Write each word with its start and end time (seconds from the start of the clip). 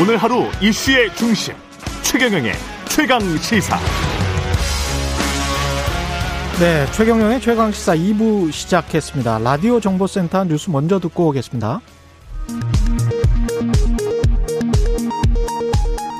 오늘 0.00 0.16
하루 0.16 0.44
이슈의 0.62 1.14
중심 1.14 1.52
최경영의 2.00 2.54
최강 2.88 3.20
시사. 3.36 3.78
네, 6.58 6.86
최경영의 6.92 7.42
최강 7.42 7.70
시사 7.70 7.94
2부 7.94 8.50
시작했습니다. 8.50 9.40
라디오 9.40 9.78
정보센터 9.78 10.44
뉴스 10.44 10.70
먼저 10.70 10.98
듣고 11.00 11.28
오겠습니다. 11.28 11.82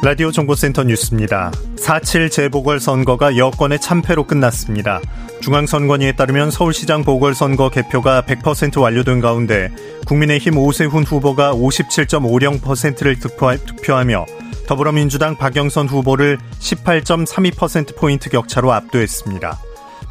라디오 0.03 0.31
정보센터 0.31 0.85
뉴스입니다. 0.85 1.51
4.7 1.77 2.31
재보궐선거가 2.31 3.39
여권의 3.39 3.81
참패로 3.81 4.27
끝났습니다. 4.27 5.01
중앙선관위에 5.41 6.13
따르면 6.13 6.51
서울시장 6.51 7.03
보궐선거 7.03 7.71
개표가 7.71 8.23
100% 8.23 8.81
완료된 8.81 9.21
가운데 9.21 9.71
국민의힘 10.07 10.57
오세훈 10.59 11.05
후보가 11.05 11.55
57.50%를 11.55 13.19
득표하며 13.19 14.27
더불어민주당 14.67 15.37
박영선 15.37 15.89
후보를 15.89 16.39
18.32%포인트 16.61 18.31
격차로 18.31 18.73
압도했습니다. 18.73 19.59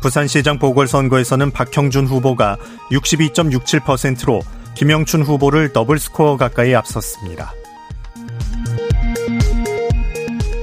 부산시장 0.02 0.59
보궐선거에서는 0.59 1.52
박형준 1.52 2.08
후보가 2.08 2.58
62.67%로 2.91 4.41
김영춘 4.75 5.23
후보를 5.23 5.73
더블 5.73 6.00
스코어 6.00 6.38
가까이 6.38 6.73
앞섰습니다. 6.73 7.53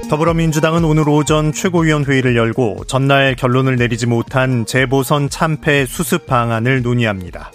더불어민주당은 0.09 0.85
오늘 0.85 1.09
오전 1.09 1.51
최고위원회의를 1.51 2.37
열고 2.37 2.85
전날 2.87 3.35
결론을 3.35 3.75
내리지 3.75 4.05
못한 4.05 4.65
재보선 4.65 5.29
참패 5.29 5.85
수습 5.85 6.25
방안을 6.25 6.81
논의합니다. 6.81 7.51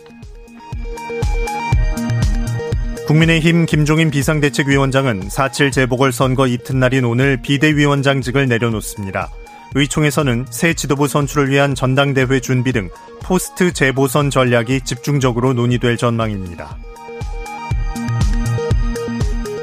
국민의힘 3.07 3.65
김종인 3.65 4.11
비상대책위원장은 4.11 5.29
4.7 5.29 5.73
재보궐선거 5.73 6.47
이튿날인 6.47 7.07
오늘 7.07 7.41
비대위원장직을 7.41 8.47
내려놓습니다. 8.49 9.31
의총에서는 9.75 10.47
새 10.51 10.75
지도부 10.75 11.09
선출을 11.09 11.51
위한 11.51 11.75
전당대회 11.75 12.41
준비 12.41 12.73
등 12.73 12.91
포스트 13.23 13.73
재보선 13.73 14.29
전략이 14.29 14.83
집중적으로 14.83 15.55
논의될 15.55 15.97
전망입니다. 15.97 16.77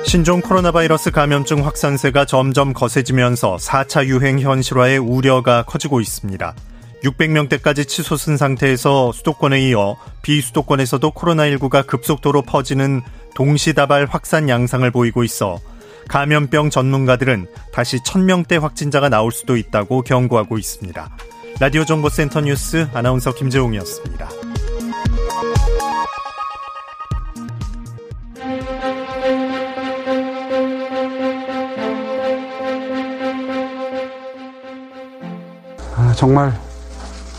신종 0.10 0.42
코로나 0.42 0.72
바이러스 0.72 1.12
감염증 1.12 1.64
확산세가 1.64 2.26
점점 2.26 2.74
거세지면서 2.74 3.58
4차 3.58 4.08
유행 4.08 4.40
현실화의 4.40 4.98
우려가 4.98 5.62
커지고 5.62 6.02
있습니다. 6.02 6.56
600명대까지 7.04 7.88
치솟은 7.88 8.36
상태에서 8.36 9.12
수도권에 9.12 9.70
이어 9.70 9.98
비수도권에서도 10.24 11.12
코로나19가 11.12 11.86
급속도로 11.86 12.42
퍼지는 12.42 13.04
동시다발 13.36 14.08
확산 14.10 14.50
양상을 14.50 14.90
보이고 14.90 15.24
있어 15.24 15.60
감염병 16.08 16.72
전문가들은 16.72 17.46
다시 17.72 17.98
1000명대 17.98 18.60
확진자가 18.60 19.10
나올 19.10 19.32
수도 19.32 19.58
있다고 19.58 20.02
경고하고 20.02 20.58
있습니다. 20.58 21.08
라디오 21.60 21.86
정보센터 21.86 22.42
뉴스 22.42 22.88
아나운서 22.96 23.36
김재웅이었습니다. 23.36 24.49
정말 36.20 36.54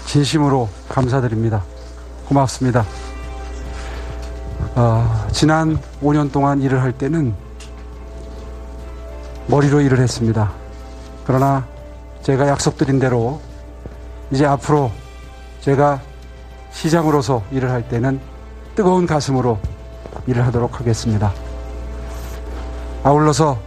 진심으로 0.06 0.66
감사드립니다. 0.88 1.62
고맙습니다. 2.26 2.82
어, 4.74 5.28
지난 5.32 5.78
5년 6.02 6.32
동안 6.32 6.62
일을 6.62 6.80
할 6.80 6.90
때는 6.90 7.34
머리로 9.48 9.82
일을 9.82 9.98
했습니다. 9.98 10.50
그러나 11.26 11.66
제가 12.22 12.48
약속드린 12.48 12.98
대로 12.98 13.42
이제 14.30 14.46
앞으로 14.46 14.90
제가 15.60 16.00
시장으로서 16.70 17.42
일을 17.50 17.70
할 17.70 17.86
때는 17.86 18.18
뜨거운 18.74 19.06
가슴으로 19.06 19.58
일을 20.26 20.46
하도록 20.46 20.80
하겠습니다. 20.80 21.34
아울러서 23.04 23.58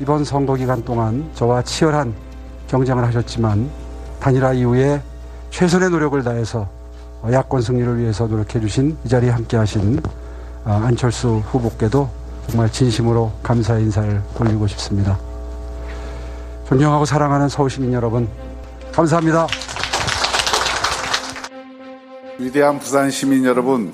이번 0.00 0.24
선거 0.24 0.54
기간 0.54 0.82
동안 0.82 1.30
저와 1.34 1.60
치열한 1.60 2.14
경쟁을 2.68 3.04
하셨지만 3.04 3.83
단일화 4.24 4.54
이후에 4.54 5.02
최선의 5.50 5.90
노력을 5.90 6.22
다해서 6.24 6.66
야권 7.30 7.60
승리를 7.60 7.98
위해서 7.98 8.26
노력해 8.26 8.58
주신 8.58 8.96
이 9.04 9.08
자리에 9.10 9.28
함께 9.28 9.58
하신 9.58 10.00
아, 10.64 10.80
안철수 10.86 11.42
후보께도 11.50 12.08
정말 12.48 12.72
진심으로 12.72 13.30
감사의 13.42 13.82
인사를 13.82 14.22
올리고 14.40 14.66
싶습니다. 14.68 15.18
존경하고 16.66 17.04
사랑하는 17.04 17.50
서울시민 17.50 17.92
여러분, 17.92 18.26
감사합니다. 18.92 19.46
위대한 22.38 22.78
부산 22.78 23.10
시민 23.10 23.44
여러분, 23.44 23.92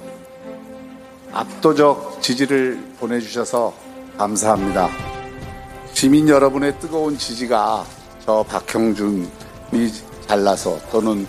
압도적 1.32 2.22
지지를 2.22 2.80
보내주셔서 3.00 3.74
감사합니다. 4.16 4.90
시민 5.92 6.28
여러분의 6.28 6.78
뜨거운 6.78 7.19
지지가 7.19 7.84
저 8.24 8.44
박형준이 8.48 9.28
잘나서 10.30 10.78
또는 10.92 11.26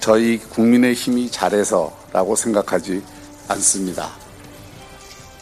저희 0.00 0.38
국민의 0.38 0.94
힘이 0.94 1.30
잘해서라고 1.30 2.34
생각하지 2.34 3.00
않습니다. 3.46 4.08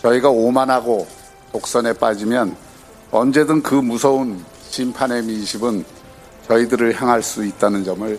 저희가 0.02 0.28
오만하고 0.28 1.06
독선에 1.52 1.94
빠지면 1.94 2.54
언제든 3.10 3.62
그 3.62 3.74
무서운 3.74 4.44
심판의 4.68 5.22
민심은 5.22 5.86
저희들을 6.48 7.00
향할 7.00 7.22
수 7.22 7.46
있다는 7.46 7.82
점을 7.82 8.18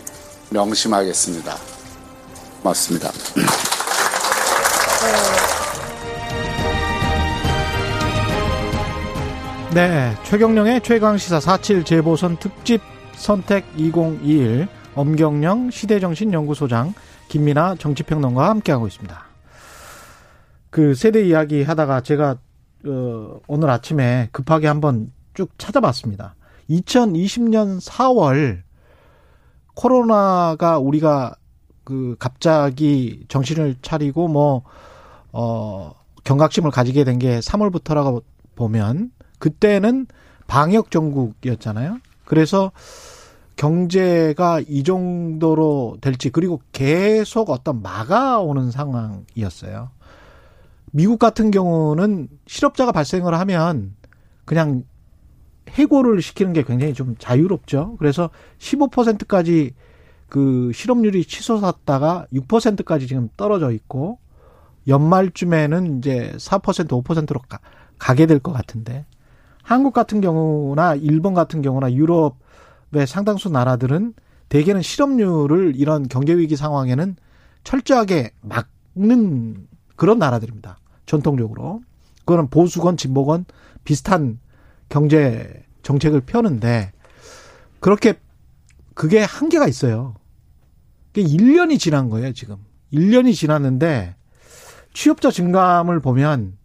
명심하겠습니다. 0.50 1.56
맞습니다. 2.64 3.10
네, 9.72 10.16
최경령의 10.24 10.80
최강시사 10.82 11.38
47 11.38 11.84
재보선 11.84 12.38
특집 12.38 12.80
선택 13.14 13.64
2021 13.76 14.79
엄경영 14.94 15.70
시대정신연구소장 15.70 16.94
김민아 17.28 17.76
정치평론가와 17.76 18.48
함께하고 18.50 18.86
있습니다. 18.86 19.24
그 20.70 20.94
세대 20.94 21.24
이야기 21.26 21.62
하다가 21.62 22.00
제가 22.02 22.38
어, 22.86 23.40
오늘 23.46 23.70
아침에 23.70 24.28
급하게 24.32 24.66
한번 24.66 25.12
쭉 25.34 25.50
찾아봤습니다. 25.58 26.34
2020년 26.70 27.80
4월 27.80 28.62
코로나가 29.74 30.78
우리가 30.78 31.34
그 31.84 32.16
갑자기 32.18 33.24
정신을 33.28 33.76
차리고 33.82 34.28
뭐 34.28 34.62
어, 35.32 35.94
경각심을 36.24 36.70
가지게 36.70 37.04
된 37.04 37.18
게 37.18 37.38
3월부터라고 37.40 38.22
보면 38.56 39.10
그때는 39.38 40.06
방역 40.46 40.90
정국이었잖아요. 40.90 41.98
그래서 42.24 42.72
경제가 43.60 44.62
이 44.66 44.82
정도로 44.84 45.98
될지 46.00 46.30
그리고 46.30 46.62
계속 46.72 47.50
어떤 47.50 47.82
막아오는 47.82 48.70
상황이었어요. 48.70 49.90
미국 50.92 51.18
같은 51.18 51.50
경우는 51.50 52.28
실업자가 52.46 52.90
발생을 52.90 53.34
하면 53.38 53.94
그냥 54.46 54.84
해고를 55.68 56.22
시키는 56.22 56.54
게 56.54 56.62
굉장히 56.62 56.94
좀 56.94 57.16
자유롭죠. 57.18 57.96
그래서 57.98 58.30
15%까지 58.60 59.74
그 60.30 60.72
실업률이 60.72 61.26
치솟았다가 61.26 62.28
6%까지 62.32 63.06
지금 63.06 63.28
떨어져 63.36 63.72
있고 63.72 64.20
연말쯤에는 64.88 65.98
이제 65.98 66.32
4% 66.38 66.88
5%로 66.88 67.40
가, 67.40 67.58
가게 67.98 68.24
될 68.24 68.40
것 68.40 68.52
같은데 68.52 69.04
한국 69.62 69.92
같은 69.92 70.22
경우나 70.22 70.94
일본 70.94 71.34
같은 71.34 71.60
경우나 71.60 71.92
유럽 71.92 72.36
왜 72.92 73.06
상당수 73.06 73.48
나라들은 73.50 74.14
대개는 74.48 74.82
실업률을 74.82 75.74
이런 75.76 76.08
경제 76.08 76.36
위기 76.36 76.56
상황에는 76.56 77.16
철저하게 77.64 78.32
막는 78.42 79.68
그런 79.96 80.18
나라들입니다. 80.18 80.78
전통적으로. 81.06 81.82
그거는 82.20 82.48
보수건 82.48 82.96
진보건 82.96 83.44
비슷한 83.84 84.38
경제 84.88 85.64
정책을 85.82 86.20
펴는데 86.22 86.92
그렇게 87.80 88.14
그게 88.94 89.20
한계가 89.20 89.66
있어요. 89.66 90.14
그게 91.12 91.22
1년이 91.22 91.78
지난 91.78 92.10
거예요, 92.10 92.32
지금. 92.32 92.56
1년이 92.92 93.34
지났는데 93.34 94.14
취업자 94.92 95.30
증감을 95.30 96.00
보면 96.00 96.56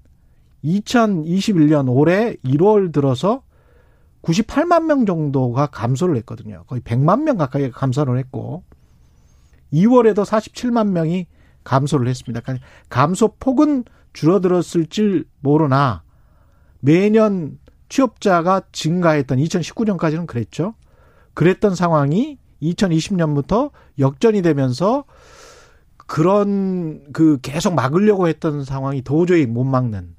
2021년 0.64 1.86
올해 1.88 2.36
1월 2.44 2.92
들어서 2.92 3.44
98만 4.26 4.86
명 4.86 5.06
정도가 5.06 5.68
감소를 5.68 6.18
했거든요. 6.18 6.64
거의 6.68 6.82
100만 6.82 7.24
명 7.24 7.38
가까이 7.38 7.70
감소를 7.72 8.18
했고 8.18 8.64
2월에도 9.72 10.26
47만 10.26 10.90
명이 10.90 11.28
감소를 11.64 12.08
했습니다. 12.08 12.42
감소 12.90 13.36
폭은 13.40 13.84
줄어들었을지 14.14 15.24
모르나 15.42 16.04
매년 16.80 17.60
취업자가 17.90 18.62
증가했던 18.72 19.38
2019년까지는 19.40 20.28
그랬죠. 20.28 20.76
그랬던 21.34 21.76
상황이 21.76 22.38
2020년부터 22.62 23.72
역전이 24.00 24.42
되면서 24.42 25.04
그런 26.08 27.12
그 27.12 27.40
계속 27.42 27.74
막으려고 27.74 28.28
했던 28.28 28.64
상황이 28.64 29.02
도저히 29.02 29.46
못 29.46 29.64
막는 29.64 30.15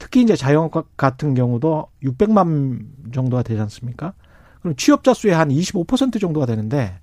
특히 0.00 0.22
이제 0.22 0.34
자영업 0.34 0.96
같은 0.96 1.34
경우도 1.34 1.86
600만 2.02 3.12
정도가 3.12 3.44
되지 3.44 3.60
않습니까? 3.60 4.14
그럼 4.60 4.74
취업자 4.74 5.14
수의 5.14 5.34
한 5.34 5.50
25% 5.50 6.20
정도가 6.20 6.46
되는데 6.46 6.98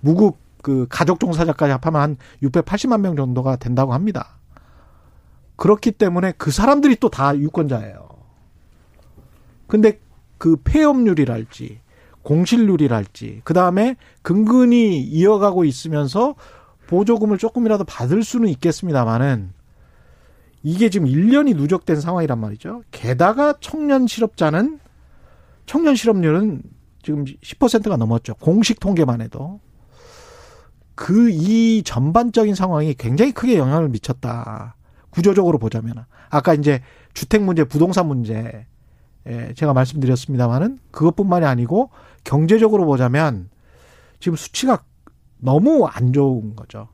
무급 0.00 0.38
그 0.62 0.86
가족 0.88 1.20
종사자까지 1.20 1.70
합하면 1.72 2.00
한 2.00 2.16
680만 2.42 3.00
명 3.00 3.14
정도가 3.14 3.56
된다고 3.56 3.92
합니다. 3.92 4.38
그렇기 5.56 5.92
때문에 5.92 6.32
그 6.38 6.50
사람들이 6.50 6.96
또 6.96 7.10
다 7.10 7.36
유권자예요. 7.36 8.08
근데 9.66 10.00
그 10.38 10.56
폐업률이랄지 10.64 11.80
공실률이랄지 12.22 13.42
그다음에 13.44 13.96
근근히 14.22 15.00
이어가고 15.02 15.64
있으면서 15.64 16.34
보조금을 16.86 17.36
조금이라도 17.36 17.84
받을 17.84 18.22
수는 18.22 18.48
있겠습니다만은 18.48 19.52
이게 20.62 20.90
지금 20.90 21.06
1년이 21.06 21.56
누적된 21.56 22.00
상황이란 22.00 22.38
말이죠. 22.38 22.82
게다가 22.90 23.54
청년 23.60 24.06
실업자는 24.06 24.80
청년 25.66 25.94
실업률은 25.94 26.62
지금 27.02 27.24
10%가 27.24 27.96
넘었죠. 27.96 28.34
공식 28.36 28.80
통계만 28.80 29.20
해도. 29.20 29.60
그 30.94 31.30
이 31.30 31.82
전반적인 31.84 32.54
상황이 32.56 32.92
굉장히 32.94 33.30
크게 33.32 33.56
영향을 33.56 33.88
미쳤다. 33.88 34.74
구조적으로 35.10 35.58
보자면. 35.58 36.04
아까 36.28 36.54
이제 36.54 36.82
주택 37.14 37.42
문제, 37.42 37.64
부동산 37.64 38.08
문제 38.08 38.66
예, 39.26 39.52
제가 39.54 39.72
말씀드렸습니다만은 39.74 40.78
그것뿐만이 40.90 41.44
아니고 41.46 41.90
경제적으로 42.24 42.84
보자면 42.86 43.48
지금 44.20 44.36
수치가 44.36 44.82
너무 45.38 45.86
안 45.86 46.12
좋은 46.12 46.56
거죠. 46.56 46.88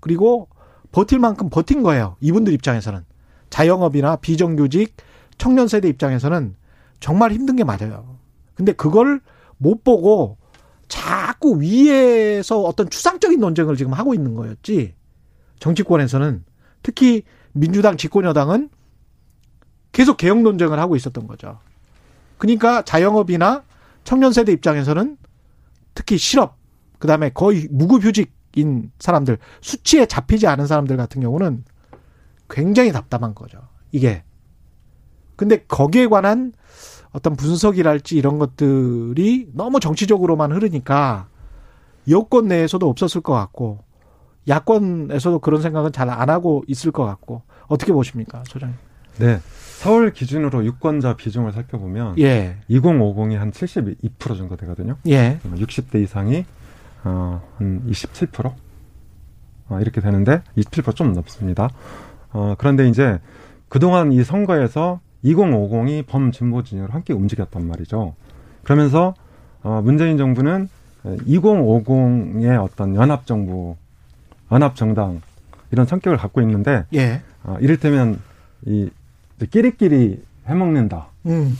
그리고 0.00 0.48
버틸 0.96 1.18
만큼 1.18 1.50
버틴 1.50 1.82
거예요. 1.82 2.16
이분들 2.22 2.54
입장에서는. 2.54 3.04
자영업이나 3.50 4.16
비정규직 4.16 4.96
청년 5.36 5.68
세대 5.68 5.88
입장에서는 5.88 6.56
정말 7.00 7.32
힘든 7.32 7.54
게 7.56 7.64
맞아요. 7.64 8.16
근데 8.54 8.72
그걸 8.72 9.20
못 9.58 9.84
보고 9.84 10.38
자꾸 10.88 11.60
위에서 11.60 12.62
어떤 12.62 12.88
추상적인 12.88 13.38
논쟁을 13.40 13.76
지금 13.76 13.92
하고 13.92 14.14
있는 14.14 14.34
거였지. 14.34 14.94
정치권에서는 15.60 16.44
특히 16.82 17.24
민주당 17.52 17.98
집권여당은 17.98 18.70
계속 19.92 20.16
개혁 20.16 20.40
논쟁을 20.40 20.78
하고 20.78 20.96
있었던 20.96 21.26
거죠. 21.26 21.58
그러니까 22.38 22.80
자영업이나 22.80 23.64
청년 24.04 24.32
세대 24.32 24.50
입장에서는 24.52 25.18
특히 25.92 26.16
실업, 26.16 26.56
그 26.98 27.06
다음에 27.06 27.28
거의 27.28 27.68
무급휴직 27.70 28.35
인 28.56 28.90
사람들, 28.98 29.38
수치에 29.60 30.06
잡히지 30.06 30.46
않은 30.48 30.66
사람들 30.66 30.96
같은 30.96 31.22
경우는 31.22 31.64
굉장히 32.48 32.90
답답한 32.92 33.34
거죠. 33.34 33.60
이게. 33.92 34.24
근데 35.36 35.62
거기에 35.64 36.08
관한 36.08 36.52
어떤 37.12 37.36
분석이랄지 37.36 38.16
이런 38.16 38.38
것들이 38.38 39.48
너무 39.52 39.80
정치적으로만 39.80 40.52
흐르니까 40.52 41.28
여권 42.10 42.48
내에서도 42.48 42.88
없었을 42.88 43.20
것 43.20 43.32
같고 43.32 43.84
야권에서도 44.48 45.38
그런 45.40 45.60
생각은 45.60 45.92
잘 45.92 46.08
안 46.08 46.30
하고 46.30 46.62
있을 46.68 46.92
것 46.92 47.04
같고 47.04 47.42
어떻게 47.66 47.92
보십니까, 47.92 48.42
소장님? 48.48 48.76
네. 49.18 49.40
서울 49.78 50.12
기준으로 50.12 50.64
유권자 50.64 51.16
비중을 51.16 51.52
살펴보면 51.52 52.18
예. 52.18 52.56
2050이 52.70 53.34
한 53.36 53.50
72% 53.50 54.36
정도 54.36 54.56
되거든요. 54.56 54.96
예. 55.08 55.38
60대 55.44 56.02
이상이 56.02 56.44
어, 57.06 57.40
한 57.56 57.82
27%? 57.88 58.52
어, 59.68 59.80
이렇게 59.80 60.00
되는데 60.00 60.42
27%좀 60.56 61.12
넘습니다. 61.12 61.70
어, 62.32 62.56
그런데 62.58 62.88
이제 62.88 63.20
그동안 63.68 64.12
이 64.12 64.24
선거에서 64.24 65.00
2050이 65.24 66.06
범진보 66.06 66.64
진영으로 66.64 66.92
함께 66.92 67.12
움직였단 67.12 67.66
말이죠. 67.66 68.14
그러면서 68.64 69.14
어, 69.62 69.80
문재인 69.82 70.18
정부는 70.18 70.68
2050의 71.04 72.62
어떤 72.62 72.96
연합 72.96 73.26
정부, 73.26 73.76
연합 74.50 74.74
정당 74.74 75.22
이런 75.70 75.86
성격을 75.86 76.16
갖고 76.18 76.40
있는데 76.42 76.86
예. 76.94 77.22
어, 77.44 77.56
이를테면 77.60 78.20
이 78.64 78.90
끼리끼리 79.50 80.24
해먹는다. 80.46 81.06
음. 81.26 81.56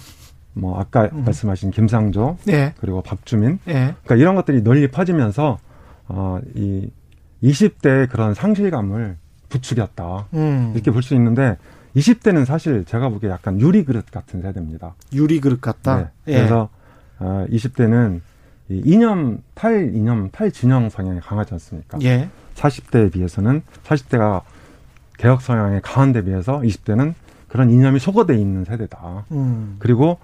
뭐 0.58 0.80
아까 0.80 1.04
음. 1.12 1.24
말씀하신 1.24 1.70
김상조 1.70 2.38
예. 2.48 2.72
그리고 2.80 3.02
박주민 3.02 3.58
예. 3.68 3.72
그러니까 4.02 4.14
이런 4.16 4.34
것들이 4.34 4.62
널리 4.64 4.88
퍼지면서 4.90 5.58
어이 6.08 6.90
20대의 7.42 8.08
그런 8.08 8.32
상실감을 8.34 9.16
부추겼다 9.50 10.28
음. 10.34 10.72
이렇게 10.74 10.90
볼 10.90 11.02
수 11.02 11.14
있는데 11.14 11.56
20대는 11.94 12.44
사실 12.46 12.84
제가 12.84 13.08
보기에 13.10 13.30
약간 13.30 13.60
유리 13.60 13.84
그릇 13.84 14.10
같은 14.10 14.42
세대입니다. 14.42 14.94
유리 15.14 15.40
그릇 15.40 15.60
같다. 15.60 15.96
네. 15.96 16.08
예. 16.28 16.36
그래서 16.38 16.68
어, 17.18 17.46
20대는 17.50 18.20
이 18.68 18.82
이념 18.84 19.42
탈 19.54 19.94
이념 19.94 20.30
탈 20.30 20.50
진영 20.50 20.88
성향이 20.88 21.20
강하지 21.20 21.54
않습니까? 21.54 21.98
예. 22.02 22.28
40대에 22.54 23.12
비해서는 23.12 23.62
40대가 23.84 24.42
개혁 25.18 25.40
성향이 25.42 25.80
강한 25.82 26.12
데 26.12 26.22
비해서 26.22 26.60
20대는 26.60 27.14
그런 27.48 27.70
이념이 27.70 27.98
소거돼 27.98 28.36
있는 28.36 28.64
세대다. 28.64 29.24
음. 29.32 29.76
그리고 29.78 30.18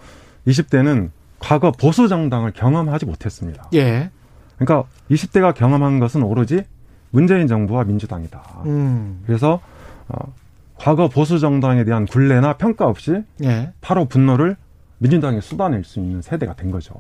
20대는 0.47 1.11
과거 1.39 1.73
보수 1.73 2.09
정당을 2.09 2.53
경험하지 2.53 3.07
못했습니다. 3.07 3.69
예. 3.75 4.11
그러니까 4.59 4.89
20대가 5.11 5.55
경험한 5.55 5.99
것은 5.99 6.23
오로지 6.23 6.65
문재인 7.11 7.47
정부와 7.47 7.85
민주당이다. 7.85 8.63
음. 8.67 9.23
그래서 9.27 9.61
어, 10.09 10.33
과거 10.77 11.09
보수 11.09 11.39
정당에 11.39 11.85
대한 11.85 12.07
굴레나 12.07 12.55
평가 12.55 12.87
없이 12.87 13.23
예. 13.43 13.73
바로 13.81 14.05
분노를 14.05 14.57
민주당에 14.99 15.41
쏟아낼 15.41 15.85
수 15.85 15.99
있는 16.01 16.23
세대가 16.23 16.55
된 16.55 16.71
거죠. 16.71 16.95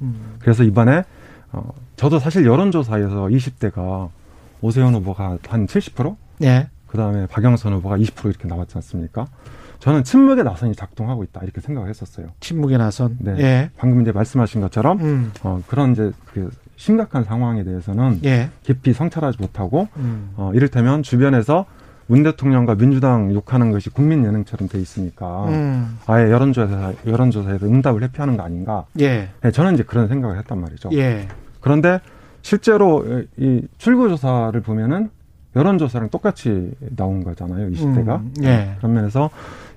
음. 0.00 0.36
그래서 0.38 0.64
이번에 0.64 1.04
어, 1.52 1.70
저도 1.96 2.18
사실 2.18 2.46
여론조사에서 2.46 3.26
20대가 3.26 4.08
오세훈 4.62 4.94
후보가 4.94 5.38
한 5.48 5.66
70%, 5.66 6.16
예. 6.42 6.68
그 6.86 6.96
다음에 6.96 7.26
박영선 7.26 7.74
후보가 7.74 7.98
20% 7.98 8.30
이렇게 8.30 8.48
나왔지 8.48 8.76
않습니까? 8.76 9.26
저는 9.82 10.04
침묵의 10.04 10.44
나선이 10.44 10.76
작동하고 10.76 11.24
있다 11.24 11.40
이렇게 11.42 11.60
생각을 11.60 11.88
했었어요. 11.88 12.28
침묵의 12.38 12.78
나선. 12.78 13.16
네. 13.18 13.34
예. 13.38 13.70
방금 13.76 14.00
이제 14.00 14.12
말씀하신 14.12 14.60
것처럼 14.60 15.00
음. 15.00 15.32
어, 15.42 15.60
그런 15.66 15.90
이제 15.90 16.12
그 16.32 16.50
심각한 16.76 17.24
상황에 17.24 17.64
대해서는 17.64 18.20
예. 18.24 18.50
깊이 18.62 18.92
성찰하지 18.92 19.38
못하고 19.40 19.88
음. 19.96 20.34
어, 20.36 20.52
이를테면 20.54 21.02
주변에서 21.02 21.66
문 22.06 22.22
대통령과 22.22 22.76
민주당 22.76 23.34
욕하는 23.34 23.72
것이 23.72 23.90
국민 23.90 24.24
예능처럼 24.24 24.68
돼 24.68 24.78
있으니까 24.78 25.48
음. 25.48 25.98
아예 26.06 26.30
여론조사 26.30 26.92
여론조사에서 27.04 27.66
응답을 27.66 28.04
회피하는 28.04 28.36
거 28.36 28.44
아닌가? 28.44 28.84
예. 29.00 29.30
네, 29.40 29.50
저는 29.50 29.74
이제 29.74 29.82
그런 29.82 30.06
생각을 30.06 30.38
했단 30.38 30.60
말이죠. 30.60 30.90
예. 30.92 31.26
그런데 31.58 32.00
실제로 32.42 33.04
이 33.36 33.62
출구조사를 33.78 34.60
보면은 34.60 35.10
여론조사랑 35.56 36.08
똑같이 36.10 36.70
나온 36.96 37.24
거잖아요. 37.24 37.68
20대가. 37.70 38.20
음, 38.20 38.32
예. 38.42 38.74
그런 38.78 38.94
면에서 38.94 39.30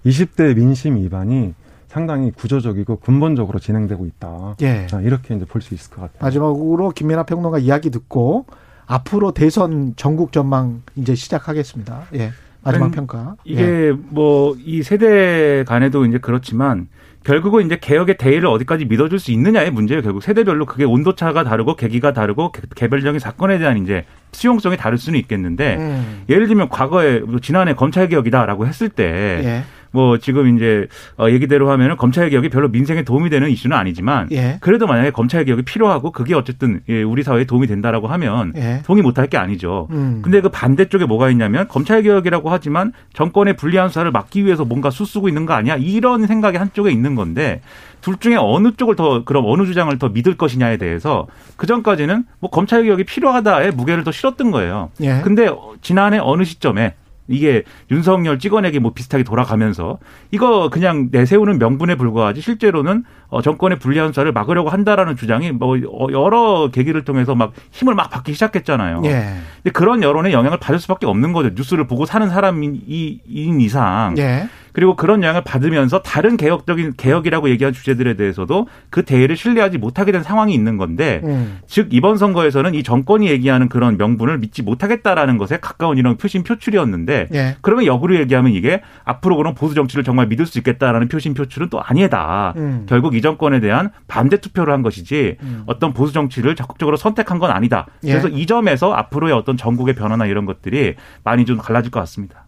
20대 0.05 0.55
민심 0.55 0.96
위반이 0.98 1.53
상당히 1.88 2.32
구조적이고 2.32 2.98
근본적으로 2.98 3.60
진행되고 3.60 4.05
있다. 4.05 4.55
예. 4.62 4.88
자, 4.88 5.01
이렇게 5.01 5.36
이제 5.36 5.46
볼 5.46 5.62
수 5.62 5.74
있을 5.74 5.89
것 5.91 6.01
같아요. 6.01 6.17
마지막으로 6.22 6.89
김민아 6.91 7.24
평론가 7.24 7.60
이야기 7.60 7.89
듣고 7.89 8.46
앞으로 8.86 9.32
대선 9.32 9.94
전국 9.96 10.32
전망 10.32 10.82
이제 10.96 11.15
시작하겠습니다. 11.15 12.03
예. 12.15 12.32
마지막 12.63 12.88
음, 12.88 12.91
평가. 12.91 13.36
예. 13.48 13.51
이게 13.51 13.91
뭐이 14.10 14.84
세대 14.84 15.63
간에도 15.67 16.05
이제 16.05 16.17
그렇지만 16.17 16.88
결국은 17.24 17.65
이제 17.65 17.77
개혁의 17.79 18.17
대의를 18.17 18.48
어디까지 18.48 18.86
믿어줄 18.86 19.17
수 19.20 19.32
있느냐의 19.32 19.72
문제예요. 19.72 20.03
결국 20.03 20.22
세대별로 20.22 20.65
그게 20.67 20.84
온도차가 20.84 21.44
다르고 21.44 21.75
계기가 21.75 22.13
다르고 22.13 22.51
개- 22.51 22.62
개별적인 22.75 23.20
사건에 23.20 23.58
대한 23.58 23.77
이제 23.82 24.05
수용성이 24.36 24.77
다를 24.77 24.98
수는 24.98 25.18
있겠는데 25.20 25.77
음. 25.77 26.24
예를 26.30 26.48
들면 26.48 26.70
과거에 26.70 27.20
뭐 27.20 27.39
지난해 27.39 27.74
검찰 27.74 28.08
개혁이다라고 28.08 28.68
했을 28.68 28.89
때 28.89 29.04
예. 29.44 29.63
뭐 29.96 30.18
지금 30.18 30.56
이제 30.56 30.88
어 31.18 31.30
얘기대로 31.30 31.72
하면은 31.72 31.96
검찰 31.96 32.30
개혁이 32.30 32.50
별로 32.50 32.68
민생에 32.68 33.04
도움이 33.04 33.30
되는 33.30 33.50
이슈는 33.50 33.75
아니지만 33.75 34.28
예. 34.34 34.58
그래도 34.60 34.86
만약에 34.88 35.12
검찰 35.12 35.46
개혁이 35.46 35.64
필요하고 35.64 36.12
그게 36.12 36.36
어쨌든 36.36 36.82
예, 36.90 37.02
우리 37.02 37.24
사회에 37.24 37.46
도움이 37.46 37.66
된다라고 37.66 38.08
하면 38.08 38.52
예. 38.58 38.82
동의 38.86 39.02
못할 39.02 39.28
게 39.28 39.38
아니죠. 39.38 39.88
음. 39.92 40.20
근데 40.22 40.42
그 40.42 40.50
반대쪽에 40.50 41.06
뭐가 41.06 41.30
있냐면 41.32 41.68
검찰 41.70 42.02
개혁이라고 42.04 42.50
하지만 42.50 42.92
정권의 43.14 43.56
불리한 43.56 43.88
수사를 43.88 44.12
막기 44.12 44.46
위해서 44.46 44.66
뭔가 44.66 44.90
수쓰고 44.90 45.30
있는 45.30 45.46
거 45.46 45.54
아니야? 45.54 45.78
이런 45.78 46.28
생각이 46.28 46.58
한쪽에 46.58 46.92
있는 46.92 47.16
건데 47.16 47.62
둘 48.02 48.18
중에 48.18 48.36
어느 48.38 48.72
쪽을 48.75 48.96
더 48.96 49.24
그럼 49.24 49.46
어느 49.48 49.66
주장을 49.66 49.98
더 49.98 50.10
믿을 50.10 50.36
것이냐에 50.36 50.78
대해서 50.78 51.25
그 51.56 51.66
전까지는 51.66 52.25
뭐 52.40 52.50
검찰 52.50 52.84
개혁이 52.84 53.06
필요하다에 53.06 53.72
무게를 53.72 54.04
더 54.04 54.12
실었던 54.12 54.52
거예요. 54.52 54.92
예. 55.02 55.22
근데 55.24 55.48
어, 55.48 55.74
지난해 55.82 56.20
어느 56.22 56.44
시점에 56.44 56.96
이게 57.27 57.63
윤석열 57.91 58.39
찍어내기 58.39 58.79
뭐 58.79 58.91
비슷하게 58.94 59.24
돌아가면서 59.24 59.98
이거 60.32 60.70
그냥 60.70 61.10
내세우는 61.12 61.58
명분에 61.60 61.96
불과하지 61.96 62.41
실제로는 62.41 63.03
어 63.29 63.41
정권의 63.41 63.79
불리한 63.79 64.10
수사를 64.10 64.32
막으려고 64.32 64.70
한다라는 64.70 65.15
주장이 65.15 65.51
뭐 65.51 65.75
어, 65.77 66.08
여러 66.12 66.70
계기를 66.72 67.03
통해서 67.03 67.36
막 67.36 67.53
힘을 67.72 67.96
막 67.96 68.10
받기 68.10 68.34
시작했잖아요. 68.34 69.01
예. 69.05 69.36
근데 69.63 69.72
그런 69.74 70.03
여론에 70.03 70.32
영향을 70.32 70.60
받을 70.60 70.79
수밖에 70.79 71.05
없는 71.08 71.34
거죠. 71.34 71.50
뉴스를 71.55 71.88
보고 71.88 72.05
사는 72.05 72.29
사람인 72.29 72.84
이상. 72.86 74.15
예. 74.17 74.48
그리고 74.75 74.98
그런 74.98 75.24
영향을 75.24 75.41
받으면서 75.46 76.01
다른 76.01 76.36
개혁적인 76.36 76.96
개혁이라고 76.98 77.50
얘기한 77.50 77.74
주제들에 77.74 78.15
대해서도 78.15 78.67
그 78.89 79.05
대의를 79.05 79.38
신뢰하지 79.38 79.77
못하게 79.77 80.12
된 80.12 80.22
상황이 80.22 80.53
있는 80.53 80.75
건데 80.75 81.22
음. 81.24 81.60
즉 81.65 81.88
이번 81.91 82.17
선거에서는 82.17 82.75
이 82.75 82.84
정권이 82.84 83.29
얘기하는 83.29 83.70
그런 83.70 83.98
명분을 83.98 84.38
믿지 84.39 84.63
못하겠다라는 84.63 85.38
것에 85.38 85.60
가까운 85.62 85.98
이런 85.98 86.17
표심 86.17 86.44
표출이었는데 86.44 87.29
예. 87.34 87.55
그러면 87.62 87.86
역으로 87.86 88.17
얘기하면 88.17 88.51
이게 88.51 88.82
앞으로 89.05 89.38
그런 89.38 89.55
보수 89.55 89.75
정치를 89.75 90.03
정말 90.03 90.27
믿을 90.27 90.46
수 90.46 90.58
있겠다라는 90.60 91.08
표심 91.08 91.34
표출은 91.36 91.70
또 91.70 91.82
아니다. 91.82 92.53
음. 92.58 92.86
결국 92.89 93.15
이 93.15 93.22
정권에 93.22 93.62
대한 93.62 93.91
반대 94.10 94.41
투표를 94.41 94.74
한 94.74 94.82
것이지 94.82 95.38
음. 95.41 95.63
어떤 95.67 95.94
보수 95.94 96.12
정치를 96.12 96.55
적극적으로 96.55 96.98
선택한 96.98 97.39
건 97.39 97.51
아니다. 97.51 97.88
예. 98.03 98.10
그래서 98.10 98.27
이 98.27 98.46
점에서 98.46 98.91
앞으로의 98.91 99.34
어떤 99.34 99.55
전국의 99.55 99.96
변화나 99.96 100.25
이런 100.25 100.46
것들이 100.46 100.96
많이 101.24 101.46
좀 101.46 101.58
갈라질 101.58 101.91
것 101.91 102.01
같습니다. 102.01 102.45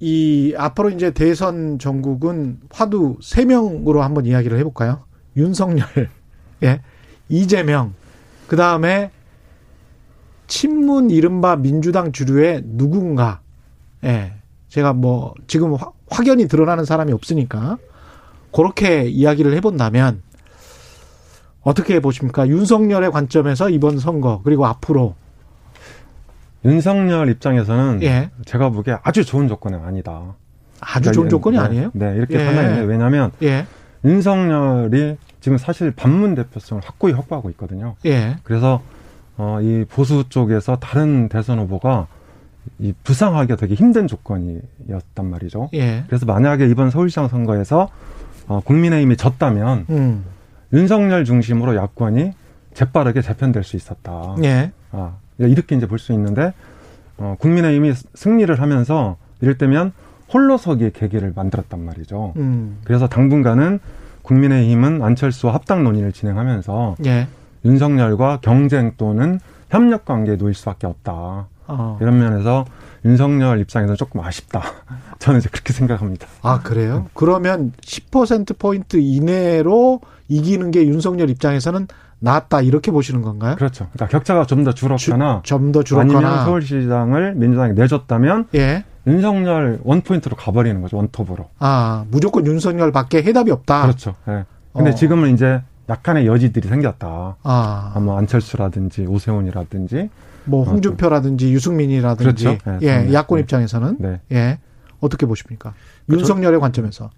이 0.00 0.54
앞으로 0.56 0.90
이제 0.90 1.10
대선 1.10 1.78
전국은 1.78 2.60
화두 2.70 3.16
세 3.20 3.44
명으로 3.44 4.02
한번 4.02 4.26
이야기를 4.26 4.58
해볼까요? 4.58 5.04
윤석열, 5.36 5.86
예, 6.62 6.80
이재명, 7.28 7.94
그 8.46 8.56
다음에 8.56 9.10
친문 10.46 11.10
이른바 11.10 11.56
민주당 11.56 12.12
주류의 12.12 12.62
누군가, 12.64 13.40
예, 14.04 14.34
제가 14.68 14.92
뭐 14.92 15.34
지금 15.46 15.74
화, 15.74 15.90
확연히 16.08 16.46
드러나는 16.46 16.84
사람이 16.84 17.12
없으니까 17.12 17.78
그렇게 18.54 19.04
이야기를 19.04 19.54
해본다면 19.54 20.22
어떻게 21.62 22.00
보십니까? 22.00 22.48
윤석열의 22.48 23.10
관점에서 23.10 23.68
이번 23.68 23.98
선거 23.98 24.40
그리고 24.44 24.64
앞으로 24.66 25.14
윤석열 26.64 27.28
입장에서는 27.30 28.02
예. 28.02 28.30
제가 28.44 28.70
보기에 28.70 28.98
아주 29.02 29.24
좋은 29.24 29.48
조건은 29.48 29.80
아니다. 29.84 30.34
아주 30.80 31.12
좋은 31.12 31.28
그러니까 31.28 31.30
조건이 31.30 31.56
네, 31.56 31.62
아니에요? 31.62 31.90
네, 31.94 32.14
이렇게 32.16 32.40
예. 32.40 32.44
판단해요. 32.44 32.84
왜냐하면 32.86 33.32
예, 33.42 33.66
윤석열이 34.04 35.16
지금 35.40 35.58
사실 35.58 35.90
반문 35.90 36.34
대표성을 36.34 36.82
확고히 36.84 37.12
확보하고 37.12 37.50
있거든요. 37.50 37.94
예, 38.06 38.36
그래서 38.42 38.82
어, 39.36 39.58
이 39.62 39.84
보수 39.88 40.24
쪽에서 40.28 40.76
다른 40.76 41.28
대선 41.28 41.58
후보가 41.60 42.06
이 42.80 42.92
부상하기가 43.02 43.56
되게 43.56 43.74
힘든 43.74 44.06
조건이었단 44.06 45.30
말이죠. 45.30 45.70
예, 45.74 46.04
그래서 46.06 46.26
만약에 46.26 46.66
이번 46.66 46.90
서울시장 46.90 47.28
선거에서 47.28 47.88
어, 48.46 48.60
국민의힘이 48.60 49.16
졌다면 49.16 49.86
음, 49.90 50.24
윤석열 50.72 51.24
중심으로 51.24 51.76
야권이 51.76 52.32
재빠르게 52.74 53.22
재편될 53.22 53.64
수 53.64 53.76
있었다. 53.76 54.36
예, 54.44 54.72
아, 54.92 55.14
이렇게 55.38 55.76
이제 55.76 55.86
볼 55.86 55.98
수 55.98 56.12
있는데 56.12 56.52
어, 57.16 57.36
국민의힘이 57.38 57.92
승리를 58.14 58.60
하면서 58.60 59.16
이럴 59.40 59.56
때면 59.58 59.92
홀로서기의 60.32 60.92
계기를 60.92 61.32
만들었단 61.34 61.80
말이죠. 61.84 62.34
음, 62.36 62.78
그래서 62.84 63.08
당분간은 63.08 63.80
국민의힘은 64.22 65.02
안철수와 65.02 65.54
합당 65.54 65.84
논의를 65.84 66.12
진행하면서 66.12 66.96
예. 67.06 67.26
윤석열과 67.64 68.40
경쟁 68.42 68.92
또는 68.96 69.40
협력 69.70 70.04
관계에 70.04 70.36
놓일 70.36 70.54
수밖에 70.54 70.86
없다. 70.86 71.48
어. 71.66 71.98
이런 72.00 72.18
면에서 72.18 72.64
윤석열 73.04 73.60
입장에서는 73.60 73.96
조금 73.96 74.20
아쉽다. 74.20 74.62
저는 75.18 75.40
이제 75.40 75.48
그렇게 75.50 75.72
생각합니다. 75.72 76.26
아, 76.42 76.60
그래요? 76.62 77.06
그러면 77.14 77.72
10%포인트 77.80 78.96
이내로 78.98 80.00
이기는 80.28 80.70
게 80.70 80.86
윤석열 80.86 81.30
입장에서는 81.30 81.88
낫다, 82.20 82.62
이렇게 82.62 82.90
보시는 82.90 83.22
건가요? 83.22 83.54
그렇죠. 83.56 83.86
그러니까 83.92 84.08
격차가 84.08 84.44
좀 84.44 84.64
더 84.64 84.72
줄었거나 84.72 85.42
좀더 85.44 85.80
아니면 85.80 85.84
줄었거나. 85.84 86.44
서울시장을 86.44 87.34
민주당이 87.34 87.74
내줬다면 87.74 88.48
예. 88.54 88.84
윤석열 89.06 89.78
원포인트로 89.84 90.36
가버리는 90.36 90.80
거죠. 90.82 90.96
원톱으로. 90.96 91.48
아, 91.58 92.04
무조건 92.10 92.44
윤석열 92.46 92.92
밖에 92.92 93.22
해답이 93.22 93.50
없다. 93.50 93.82
그렇죠. 93.82 94.14
예. 94.28 94.44
근데 94.72 94.90
어. 94.90 94.94
지금은 94.94 95.32
이제 95.32 95.62
약간의 95.88 96.26
여지들이 96.26 96.68
생겼다. 96.68 97.36
아, 97.42 97.92
아, 97.94 98.00
뭐 98.00 98.18
안철수라든지 98.18 99.06
오세훈이라든지 99.06 100.10
뭐 100.44 100.64
홍준표라든지 100.64 101.52
유승민이라든지. 101.52 102.44
그렇죠. 102.44 102.58
네, 102.64 102.78
예, 102.82 102.98
네. 103.04 103.12
야권 103.12 103.36
네. 103.36 103.42
입장에서는. 103.42 103.96
네. 104.00 104.20
예. 104.32 104.58
어떻게 105.00 105.24
보십니까? 105.24 105.72
윤석열의 106.10 106.58
관점에서. 106.60 107.10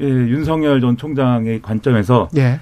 예, 0.00 0.04
윤석열 0.04 0.80
전 0.80 0.96
총장의 0.96 1.60
관점에서 1.62 2.28
예. 2.36 2.58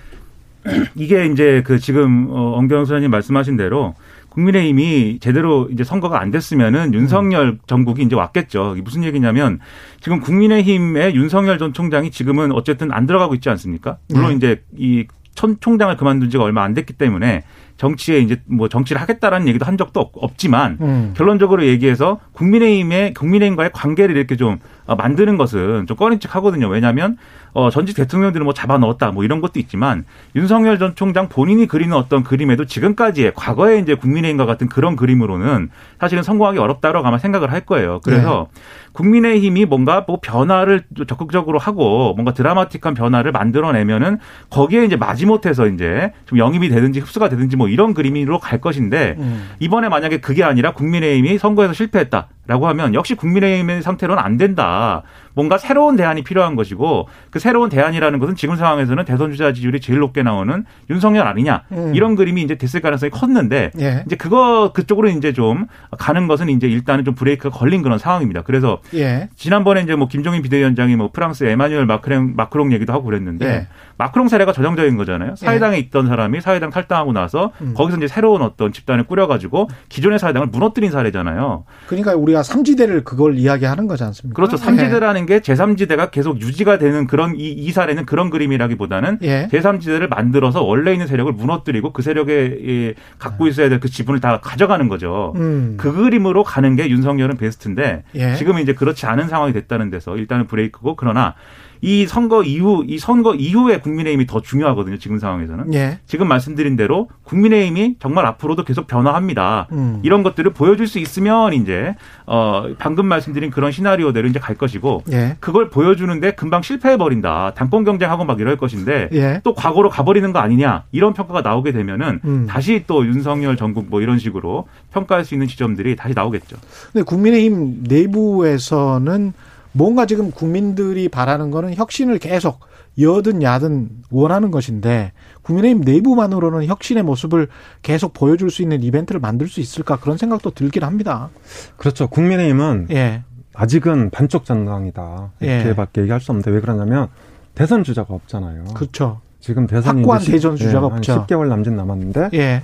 이게 0.95 1.27
이제 1.27 1.63
그 1.65 1.79
지금 1.79 2.29
어, 2.31 2.55
엉경 2.57 2.85
소장님 2.85 3.11
말씀하신 3.11 3.57
대로 3.57 3.95
국민의힘이 4.31 5.19
제대로 5.21 5.69
이제 5.73 5.83
선거가 5.85 6.21
안 6.21 6.31
됐으면은 6.31 6.95
윤석열 6.95 7.59
정국이 7.67 8.03
이제 8.03 8.15
왔겠죠. 8.15 8.75
이게 8.75 8.83
무슨 8.83 9.03
얘기냐면 9.05 9.59
지금 10.01 10.21
국민의힘의 10.21 11.15
윤석열 11.15 11.59
전 11.59 11.73
총장이 11.73 12.11
지금은 12.11 12.53
어쨌든 12.53 12.93
안 12.93 13.07
들어가고 13.07 13.35
있지 13.35 13.49
않습니까? 13.51 13.99
물론 14.09 14.31
네. 14.31 14.37
이제 14.37 14.63
이 14.77 15.07
천 15.39 15.57
총장을 15.61 15.97
그만둔 15.97 16.31
지가 16.31 16.43
얼마 16.43 16.65
안 16.65 16.75
됐기 16.75 16.95
때문에 16.95 17.45
정치에 17.77 18.19
이제 18.19 18.43
뭐 18.47 18.69
정치를 18.69 19.01
하겠다라는 19.01 19.47
얘기도 19.47 19.65
한 19.67 19.77
적도 19.79 20.01
없, 20.01 20.11
없지만 20.17 20.79
음. 20.81 21.15
결론적으로 21.17 21.65
얘기해서 21.65 22.19
국민의힘의 22.33 23.15
국민의힘과의 23.15 23.71
관계를 23.73 24.17
이렇게 24.17 24.35
좀 24.35 24.55
어, 24.55 24.59
만드는 24.97 25.37
것은 25.37 25.87
좀 25.87 25.97
꺼림칙하거든요. 25.97 26.68
왜냐하면 26.68 27.16
어, 27.52 27.71
전직 27.71 27.97
대통령들을 27.97 28.45
뭐 28.45 28.54
잡아 28.54 28.78
넣었다 28.78 29.11
뭐 29.11 29.25
이런 29.25 29.40
것도 29.40 29.59
있지만 29.59 30.04
윤석열 30.37 30.78
전 30.78 30.95
총장 30.95 31.28
본인이 31.28 31.66
그리는 31.66 31.97
어떤 31.97 32.23
그림에도 32.23 32.64
지금까지의 32.64 33.33
과거에 33.35 33.78
이제 33.78 33.95
국민의힘과 33.95 34.47
같은 34.47 34.68
그런 34.68 34.97
그림으로는 34.97 35.71
사실은 35.99 36.23
성공하기 36.23 36.59
어렵다라고 36.59 37.07
아마 37.07 37.18
생각을 37.18 37.50
할 37.52 37.62
거예요. 37.62 38.00
그래서 38.04 38.49
국민의힘이 38.92 39.64
뭔가 39.64 40.04
뭐 40.07 40.18
변화를 40.21 40.85
적극적으로 41.07 41.59
하고 41.59 42.14
뭔가 42.14 42.33
드라마틱한 42.33 42.95
변화를 42.95 43.33
만들어내면은 43.33 44.18
거기에 44.50 44.85
이제 44.85 44.97
마지못해서 44.97 45.66
이제 45.68 46.12
좀 46.26 46.38
영입이 46.38 46.68
되든지 46.68 47.00
흡수가 47.00 47.28
되든지 47.28 47.57
뭐 47.57 47.68
이런 47.68 47.95
그림으로 47.95 48.38
갈 48.38 48.61
것인데 48.61 49.16
음. 49.18 49.50
이번에 49.61 49.88
만약에 49.88 50.21
그게 50.21 50.45
아니라 50.45 50.73
국민의힘이 50.73 51.38
선거에서 51.38 51.73
실패했다라고 51.73 52.66
하면 52.68 52.95
역시 52.95 53.14
국민의힘의 53.14 53.83
상태로는 53.83 54.23
안 54.23 54.37
된다. 54.37 54.78
있다. 54.79 55.03
뭔가 55.38 55.57
새로운 55.57 55.95
대안이 55.95 56.25
필요한 56.25 56.57
것이고 56.57 57.07
그 57.30 57.38
새로운 57.38 57.68
대안이라는 57.68 58.18
것은 58.18 58.35
지금 58.35 58.57
상황에서는 58.57 59.04
대선 59.04 59.30
주자 59.30 59.52
지지율이 59.52 59.80
제일 59.80 60.00
높게 60.00 60.25
나오는 60.25 60.64
윤석열 60.90 61.28
아니냐 61.28 61.62
음. 61.71 61.95
이런 61.95 62.16
그림이 62.16 62.42
이제 62.42 62.57
됐을 62.57 62.80
가능성이 62.80 63.11
컸는데 63.11 63.71
예. 63.78 64.02
이제 64.04 64.16
그거 64.16 64.73
그쪽으로 64.73 65.07
이제 65.11 65.33
좀 65.33 65.68
가는 65.97 66.26
것은 66.26 66.49
이제 66.49 66.66
일단은 66.66 67.04
좀 67.04 67.14
브레이크가 67.14 67.57
걸린 67.57 67.83
그런 67.83 68.00
상황입니다. 68.00 68.42
그래서 68.42 68.80
예. 68.95 69.28
지난번에 69.37 69.83
이제 69.83 69.95
뭐 69.95 70.09
김종인 70.09 70.42
비대위원장이 70.42 70.97
뭐 70.97 71.11
프랑스 71.12 71.45
에마뉴엘 71.45 71.87
마크롱 71.87 72.33
마크롱 72.35 72.73
얘기도 72.73 72.92
하고 72.92 73.04
그랬는데 73.04 73.47
예. 73.47 73.68
마크롱 73.97 74.26
사례가 74.26 74.52
전형적인 74.52 74.97
거잖아요. 74.97 75.37
사회당에 75.37 75.78
있던 75.78 76.09
사람이 76.09 76.40
사회당 76.40 76.71
탈당하고 76.71 77.12
나서 77.12 77.52
음. 77.61 77.75
거기서 77.75 77.99
이제 77.99 78.09
새로운 78.09 78.42
어떤 78.42 78.73
집단을 78.73 79.04
꾸려가지고 79.04 79.68
기존의 79.88 80.18
사회당을 80.18 80.49
무너뜨린 80.49 80.90
사례잖아요. 80.90 81.64
그러니까 81.87 82.14
우리가 82.16 82.42
삼지대를 82.42 83.04
그걸 83.04 83.38
이야기하는 83.38 83.87
거지 83.87 84.02
않습니까? 84.02 84.35
그렇죠. 84.35 84.57
삼지대라는 84.57 85.28
게 85.29 85.41
제3지대가 85.41 86.11
계속 86.11 86.41
유지가 86.41 86.79
되는 86.79 87.07
그런 87.07 87.37
이, 87.37 87.51
이 87.51 87.71
사례는 87.71 88.07
그런 88.07 88.31
그림이라기보다는 88.31 89.19
예. 89.23 89.49
제3지대를 89.53 90.09
만들어서 90.09 90.63
원래 90.63 90.93
있는 90.93 91.07
세력을 91.07 91.31
무너뜨리고 91.33 91.93
그 91.93 92.01
세력에 92.03 92.59
이, 92.61 92.95
갖고 93.19 93.47
있어야 93.47 93.69
될 93.69 93.79
그 93.79 93.89
지분을 93.89 94.21
다 94.21 94.41
가져가는 94.41 94.89
거죠. 94.89 95.33
음. 95.37 95.75
그 95.77 95.93
그림으로 95.93 96.43
가는 96.45 96.75
게 96.77 96.89
윤석열은 96.89 97.37
베스트인데 97.37 98.05
예. 98.15 98.35
지금은 98.35 98.63
이제 98.63 98.73
그렇지 98.73 99.07
않은 99.07 99.29
상황이 99.29 99.53
됐다는 99.53 99.91
데서 99.91 100.17
일단은 100.17 100.47
브레이크고 100.47 100.97
그러나 100.97 101.35
이 101.81 102.07
선거 102.07 102.43
이후 102.43 102.85
이 102.87 102.99
선거 102.99 103.35
이후에 103.35 103.81
국민의힘이 103.81 104.27
더 104.27 104.41
중요하거든요. 104.41 104.99
지금 104.99 105.19
상황에서는 105.19 105.75
예. 105.75 105.99
지금 106.07 106.29
말씀드린 106.29 106.77
대로 106.77 107.09
국민의힘이 107.25 107.97
정말 107.99 108.27
앞으로도 108.27 108.65
계속 108.65 108.87
변화합니다. 108.87 109.69
음. 109.73 110.01
이런 110.03 110.23
것들을 110.23 110.53
보여줄 110.53 110.87
수 110.87 110.99
있으면 110.99 111.53
이제 111.53 111.95
어 112.27 112.65
방금 112.79 113.07
말씀드린 113.07 113.51
그런 113.51 113.71
시나리오대로 113.73 114.29
이제 114.29 114.39
갈 114.39 114.57
것이고 114.57 115.05
예. 115.13 115.37
그걸 115.41 115.71
보여주는데 115.71 116.33
금방 116.33 116.63
실패해 116.63 116.97
버린다. 116.97 117.53
당권 117.55 117.85
경쟁하고 117.85 118.25
막 118.25 118.41
이럴 118.41 118.57
것인데 118.57 119.09
예. 119.13 119.41
또 119.45 119.55
과거로 119.55 119.91
가버리는 119.91 120.33
거 120.33 120.39
아니냐 120.39 120.85
이런 120.93 121.13
평가가 121.13 121.43
나오게 121.43 121.73
되면은 121.73 122.21
음. 122.25 122.47
다시 122.49 122.85
또 122.87 123.07
윤석열 123.07 123.57
전국 123.57 123.87
뭐 123.89 124.01
이런 124.01 124.19
식으로 124.19 124.67
평가할 124.93 125.25
수 125.25 125.35
있는 125.35 125.47
지점들이 125.47 125.97
다시 125.97 126.15
나오겠죠. 126.15 126.57
근데 126.93 127.05
국민의힘 127.05 127.85
내부에서는 127.89 129.33
뭔가 129.79 130.07
지금 130.07 130.33
국민들이 130.33 131.09
바라는 131.09 131.53
거는 131.53 131.77
혁신을 131.77 132.19
계속 132.19 132.59
여든 133.01 133.45
야든 133.45 133.91
원하는 134.11 134.51
것인데 134.51 135.13
국민의힘 135.43 135.85
내부만으로는 135.85 136.67
혁신의 136.67 137.05
모습을 137.05 137.47
계속 137.83 138.13
보여줄 138.13 138.51
수 138.51 138.63
있는 138.63 138.83
이벤트를 138.83 139.21
만들 139.21 139.47
수 139.47 139.61
있을까 139.61 139.97
그런 139.97 140.19
생각도 140.19 140.51
들긴 140.51 140.83
합니다. 140.83 141.31
그렇죠. 141.77 142.09
국민의힘은 142.09 142.89
예, 142.91 143.23
아직은 143.55 144.11
반쪽 144.11 144.45
전당이다 144.45 145.31
이렇게밖에 145.39 146.01
예. 146.01 146.03
얘기할 146.03 146.21
수 146.21 146.33
없는데 146.33 146.51
왜 146.51 146.61
그러냐면 146.61 147.07
대선 147.55 147.85
주자가 147.85 148.13
없잖아요. 148.13 148.65
그렇죠. 148.75 149.21
지금 149.39 149.69
대선이 149.69 150.03
이제 150.03 150.33
대선 150.33 150.57
주자가 150.57 150.87
예, 150.87 150.91
한 150.91 150.99
없죠. 150.99 151.27
10개월 151.27 151.47
남짓 151.47 151.73
남았는데 151.73 152.31
예. 152.35 152.63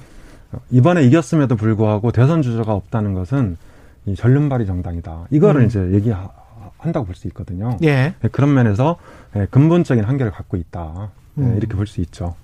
이번에 0.72 1.04
이겼음에도 1.04 1.54
불구하고 1.54 2.10
대선 2.10 2.42
주자가 2.42 2.72
없다는 2.74 3.14
것은 3.14 3.56
이 4.06 4.16
전륜발이 4.16 4.66
정당이다. 4.66 5.28
이거를 5.30 5.60
음. 5.60 5.66
이제 5.66 5.92
얘기 5.92 6.10
한다고 6.84 7.06
볼 7.06 7.14
수 7.14 7.26
있거든요. 7.28 7.76
예. 7.82 8.14
예, 8.22 8.28
그런 8.28 8.52
면에서 8.54 8.96
예, 9.36 9.46
근본적인 9.50 10.04
한계를 10.04 10.32
갖고 10.32 10.56
있다. 10.56 11.10
예, 11.38 11.42
음. 11.42 11.56
이렇게 11.56 11.74
볼 11.74 11.86
수 11.86 12.00
있죠. 12.00 12.34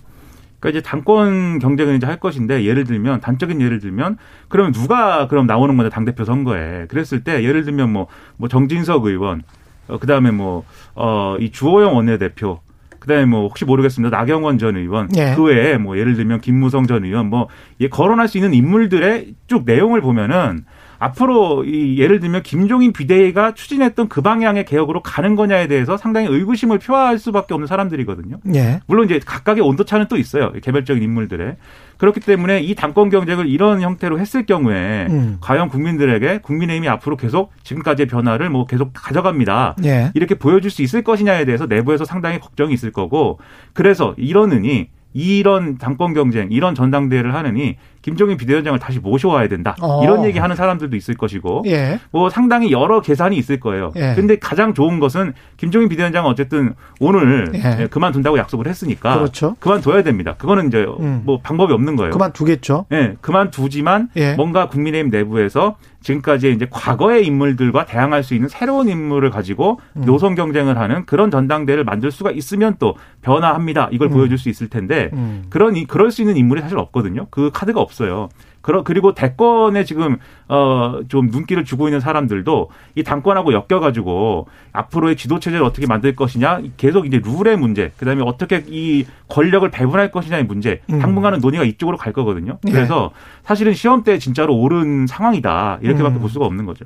그러니까 0.59 0.79
이제 0.79 0.87
당권 0.87 1.59
경쟁을 1.59 1.95
이제 1.97 2.07
할 2.07 2.19
것인데 2.19 2.65
예를 2.65 2.85
들면 2.85 3.21
단적인 3.23 3.61
예를 3.63 3.79
들면 3.81 4.19
그러면 4.49 4.73
누가 4.73 5.27
그럼 5.29 5.47
나오는 5.47 5.75
건데 5.77 5.89
당 5.91 6.05
대표 6.05 6.25
선거에 6.25 6.87
그랬을 6.89 7.25
때 7.25 7.43
예를 7.45 7.65
들면 7.65 7.91
뭐뭐 7.93 8.49
정진석 8.51 9.07
의원 9.07 9.43
어, 9.89 9.99
그다음에 9.99 10.31
뭐어이 10.31 11.51
주호영 11.51 11.97
원내대표 11.97 12.61
그다음에 12.99 13.25
뭐 13.25 13.49
혹시 13.49 13.65
모르겠습니다 13.65 14.15
나경원 14.15 14.59
전 14.59 14.77
의원 14.77 15.09
예. 15.17 15.33
그 15.35 15.45
외에 15.45 15.79
뭐 15.79 15.97
예를 15.97 16.15
들면 16.15 16.43
김무성 16.43 16.87
전 16.87 17.05
의원 17.07 17.31
뭐 17.31 17.49
예, 17.81 17.89
거론할 17.89 18.29
수 18.29 18.37
있는 18.37 18.53
인물들의 18.53 19.35
쭉 19.47 19.65
내용을 19.65 20.03
보면은 20.03 20.67
앞으로 21.01 21.65
이 21.65 21.99
예를 21.99 22.21
들면 22.21 22.43
김종인 22.43 22.93
비대위가 22.93 23.55
추진했던 23.55 24.09
그 24.09 24.21
방향의 24.21 24.67
개혁으로 24.67 25.01
가는 25.01 25.35
거냐에 25.35 25.67
대해서 25.67 25.97
상당히 25.97 26.29
의구심을 26.29 26.79
표할 26.79 27.19
수밖에 27.19 27.55
없는 27.55 27.67
사람들이거든요. 27.67 28.37
예. 28.55 28.81
물론 28.87 29.07
이제 29.07 29.19
각각의 29.25 29.65
온도차는 29.65 30.07
또 30.09 30.19
있어요. 30.19 30.53
개별적인 30.53 31.03
인물들의. 31.03 31.57
그렇기 31.97 32.21
때문에 32.21 32.61
이 32.61 32.75
당권 32.75 33.09
경쟁을 33.09 33.49
이런 33.49 33.81
형태로 33.81 34.21
했을 34.21 34.45
경우에 34.45 35.07
음. 35.09 35.39
과연 35.41 35.71
국민들에게 35.71 36.41
국민의힘이 36.43 36.87
앞으로 36.89 37.17
계속 37.17 37.51
지금까지의 37.63 38.07
변화를 38.07 38.51
뭐 38.51 38.67
계속 38.67 38.91
가져갑니다. 38.93 39.77
예. 39.85 40.11
이렇게 40.15 40.35
보여줄 40.35 40.71
수 40.71 40.83
있을 40.83 41.03
것이냐에 41.03 41.47
대해서 41.47 41.65
내부에서 41.65 42.05
상당히 42.05 42.39
걱정이 42.39 42.75
있을 42.75 42.93
거고 42.93 43.39
그래서 43.73 44.15
이러느니 44.19 44.89
이런 45.13 45.79
당권 45.79 46.15
경쟁, 46.15 46.49
이런 46.51 46.75
전당대회를 46.75 47.35
하느니 47.35 47.77
김종인 48.03 48.37
비대위원장을 48.39 48.79
다시 48.79 48.99
모셔와야 48.99 49.49
된다. 49.49 49.77
어. 49.81 50.03
이런 50.03 50.25
얘기 50.25 50.39
하는 50.39 50.57
사람들도 50.57 50.97
있을 50.97 51.17
것이고 51.17 51.65
예. 51.67 52.01
뭐 52.11 52.31
상당히 52.31 52.73
여러 52.73 53.01
계산이 53.01 53.37
있을 53.37 53.61
거예요. 53.61 53.93
예. 53.97 54.15
근데 54.17 54.39
가장 54.39 54.73
좋은 54.75 55.01
것은 55.01 55.35
김종인 55.59 55.89
비대위원장은 55.89 56.31
어쨌든 56.31 56.75
오늘 56.99 57.53
예. 57.55 57.83
예, 57.83 57.87
그만둔다고 57.89 58.39
약속을 58.39 58.67
했으니까 58.67 59.19
그렇죠. 59.19 59.57
그만둬야 59.61 60.03
됩니다. 60.03 60.35
그거는 60.39 60.69
이제 60.69 60.87
음. 61.01 61.23
뭐 61.25 61.41
방법이 61.43 61.73
없는 61.73 61.97
거예요. 61.97 62.13
그만두겠죠. 62.13 62.87
예, 62.93 63.17
그만두지만 63.21 64.09
예. 64.17 64.35
뭔가 64.35 64.69
국민의힘 64.69 65.11
내부에서 65.11 65.77
지금까지 66.03 66.53
이제 66.53 66.67
과거의 66.71 67.27
인물들과 67.27 67.85
대항할 67.85 68.23
수 68.23 68.33
있는 68.35 68.49
새로운 68.49 68.89
인물을 68.89 69.29
가지고 69.29 69.81
음. 69.97 70.05
노선 70.07 70.35
경쟁을 70.35 70.79
하는 70.79 71.05
그런 71.05 71.31
전당대회를 71.31 71.85
만들 71.85 72.11
수가 72.11 72.31
있으면 72.31 72.77
또 72.79 72.97
변화합니다. 73.21 73.89
이걸 73.93 74.09
음. 74.09 74.13
보여줄 74.15 74.39
수 74.39 74.49
있을 74.49 74.69
텐데 74.69 75.11
음. 75.13 75.45
그런 75.51 75.77
이- 75.77 75.85
그럴 75.85 76.11
수 76.11 76.23
있는 76.23 76.39
인물이 76.39 76.63
사실 76.63 76.79
없거든요. 76.79 77.27
그 77.31 77.51
카드가 77.53 77.81
없 77.81 77.90
어요. 78.03 78.29
그러, 78.63 78.85
그리고 78.85 79.15
대권에 79.15 79.85
지금 79.85 80.19
어 80.49 80.91
좀 81.09 81.29
눈길을 81.29 81.65
주고 81.65 81.89
있는 81.89 82.01
사람들도 82.01 82.71
이 82.95 83.03
당권하고 83.03 83.53
엮여가지고 83.53 84.47
앞으로의 84.73 85.17
지도 85.17 85.41
체제를 85.41 85.65
어떻게 85.65 85.87
만들 85.87 86.15
것이냐 86.15 86.61
계속 86.77 87.07
이제 87.07 87.21
룰의 87.25 87.57
문제, 87.57 87.93
그다음에 87.97 88.23
어떻게 88.23 88.65
이 88.69 89.07
권력을 89.29 89.69
배분할 89.71 90.11
것이냐의 90.11 90.45
문제, 90.45 90.81
음. 90.91 90.99
당분간은 90.99 91.41
논의가 91.41 91.65
이쪽으로 91.65 91.97
갈 91.97 92.13
거거든요. 92.13 92.59
네. 92.63 92.73
그래서 92.73 93.11
사실은 93.45 93.75
시험 93.75 94.05
때 94.05 94.19
진짜로 94.19 94.57
옳은 94.57 95.07
상황이다 95.07 95.81
이렇게밖에 95.83 96.17
음. 96.17 96.21
볼 96.21 96.31
수가 96.31 96.47
없는 96.47 96.67
거죠. 96.67 96.85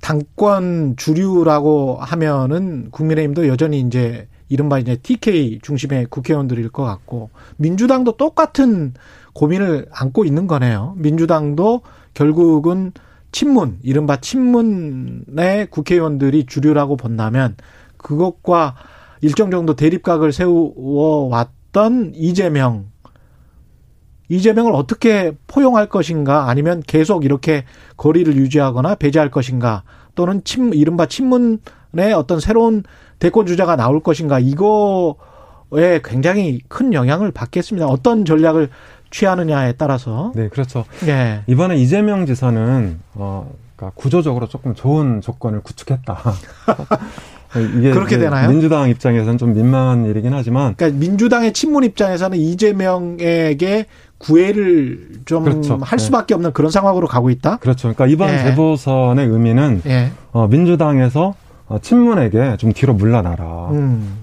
당권 0.00 0.96
주류라고 0.96 1.98
하면은 2.00 2.90
국민의힘도 2.90 3.48
여전히 3.48 3.80
이제 3.80 4.28
이른바 4.48 4.78
이제 4.78 4.96
TK 4.96 5.58
중심의 5.62 6.06
국회의원들일 6.06 6.70
것 6.70 6.82
같고 6.84 7.30
민주당도 7.56 8.12
똑같은 8.12 8.94
고민을 9.38 9.86
안고 9.92 10.24
있는 10.24 10.48
거네요. 10.48 10.94
민주당도 10.96 11.82
결국은 12.12 12.90
친문, 13.30 13.78
이른바 13.84 14.16
친문의 14.16 15.68
국회의원들이 15.70 16.46
주류라고 16.46 16.96
본다면 16.96 17.54
그것과 17.98 18.74
일정 19.20 19.52
정도 19.52 19.76
대립각을 19.76 20.32
세워왔던 20.32 22.14
이재명 22.16 22.86
이재명을 24.28 24.72
어떻게 24.74 25.36
포용할 25.46 25.88
것인가 25.88 26.48
아니면 26.48 26.82
계속 26.84 27.24
이렇게 27.24 27.64
거리를 27.96 28.34
유지하거나 28.36 28.96
배제할 28.96 29.30
것인가 29.30 29.84
또는 30.16 30.42
친 30.42 30.72
이른바 30.74 31.06
친문의 31.06 32.12
어떤 32.14 32.40
새로운 32.40 32.82
대권 33.20 33.46
주자가 33.46 33.76
나올 33.76 34.02
것인가 34.02 34.40
이거에 34.40 36.00
굉장히 36.04 36.60
큰 36.68 36.92
영향을 36.92 37.30
받겠습니다. 37.30 37.86
어떤 37.86 38.24
전략을 38.24 38.68
취하느냐에 39.10 39.72
따라서 39.72 40.32
네, 40.34 40.48
그렇죠. 40.48 40.84
예. 41.06 41.42
이번에 41.46 41.76
이재명 41.76 42.26
지사는 42.26 42.98
어, 43.14 43.50
그러니까 43.76 44.00
구조적으로 44.00 44.48
조금 44.48 44.74
좋은 44.74 45.20
조건을 45.20 45.60
구축했다. 45.60 46.18
이게 47.78 47.92
그렇게 47.92 48.18
되나요? 48.18 48.50
민주당 48.50 48.90
입장에서는 48.90 49.38
좀 49.38 49.54
민망한 49.54 50.04
일이긴 50.04 50.34
하지만 50.34 50.74
그러니까 50.76 50.98
민주당의 50.98 51.54
친문 51.54 51.82
입장에서는 51.84 52.36
이재명에게 52.36 53.86
구애를 54.18 55.20
좀할 55.24 55.52
그렇죠. 55.52 55.78
네. 55.78 55.98
수밖에 55.98 56.34
없는 56.34 56.52
그런 56.52 56.70
상황으로 56.70 57.06
가고 57.06 57.30
있다. 57.30 57.56
그렇죠. 57.58 57.88
그러니까 57.94 58.06
이번 58.06 58.34
예. 58.34 58.38
재보선의 58.38 59.26
의미는 59.26 59.82
예. 59.86 60.10
어, 60.32 60.46
민주당에서 60.48 61.34
어, 61.68 61.78
친문에게 61.80 62.56
좀 62.58 62.72
뒤로 62.72 62.94
물러나라. 62.94 63.68
음. 63.70 64.16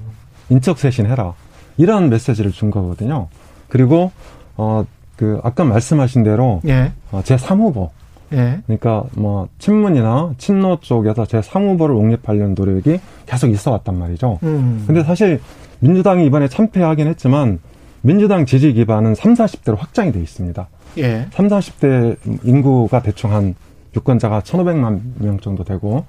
인적 0.50 0.78
쇄신해라. 0.78 1.34
이런 1.78 2.10
메시지를 2.10 2.52
준 2.52 2.72
거거든요. 2.72 3.28
그리고 3.70 4.12
어, 4.58 4.86
그 5.16 5.40
아까 5.44 5.64
말씀하신 5.64 6.24
대로 6.24 6.62
예. 6.68 6.92
어, 7.12 7.22
제 7.24 7.36
3후보 7.36 7.90
예. 8.34 8.62
그러니까 8.66 9.04
뭐 9.14 9.48
친문이나 9.60 10.34
친노 10.38 10.80
쪽에서 10.82 11.26
제 11.26 11.40
3후보를 11.40 11.96
옹립하려는 11.96 12.56
노력이 12.56 13.00
계속 13.26 13.50
있어 13.50 13.72
왔단 13.72 13.98
말이죠. 13.98 14.40
음. 14.44 14.84
근데 14.88 15.04
사실 15.04 15.40
민주당이 15.80 16.26
이번에 16.26 16.48
참패하긴 16.48 17.08
했지만 17.08 17.60
민주당 18.02 18.46
지지 18.46 18.74
기반은 18.74 19.16
3, 19.16 19.34
40대로 19.34 19.78
확장이 19.78 20.12
돼 20.12 20.20
있습니다. 20.20 20.68
예. 20.98 21.28
3, 21.32 21.48
40대 21.48 22.18
인구가 22.44 23.02
대충 23.02 23.34
한 23.34 23.56
유권자가 23.96 24.42
1,500만 24.42 25.02
명 25.20 25.40
정도 25.40 25.64
되고 25.64 26.06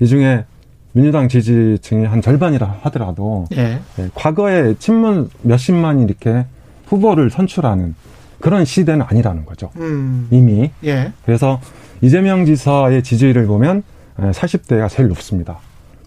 이 0.00 0.06
중에 0.06 0.44
민주당 0.92 1.28
지지층이 1.28 2.06
한 2.06 2.22
절반이라 2.22 2.78
하더라도 2.82 3.46
예. 3.56 3.78
예, 3.98 4.08
과거에 4.14 4.74
친문 4.78 5.30
몇십만이 5.42 6.02
이렇게 6.04 6.46
후보를 6.88 7.30
선출하는 7.30 7.94
그런 8.40 8.64
시대는 8.64 9.04
아니라는 9.08 9.44
거죠. 9.44 9.70
음. 9.76 10.28
이미. 10.30 10.70
예. 10.84 11.12
그래서 11.24 11.60
이재명 12.00 12.44
지사의 12.44 13.02
지지율을 13.02 13.46
보면 13.46 13.82
40대가 14.18 14.88
제일 14.88 15.08
높습니다. 15.08 15.58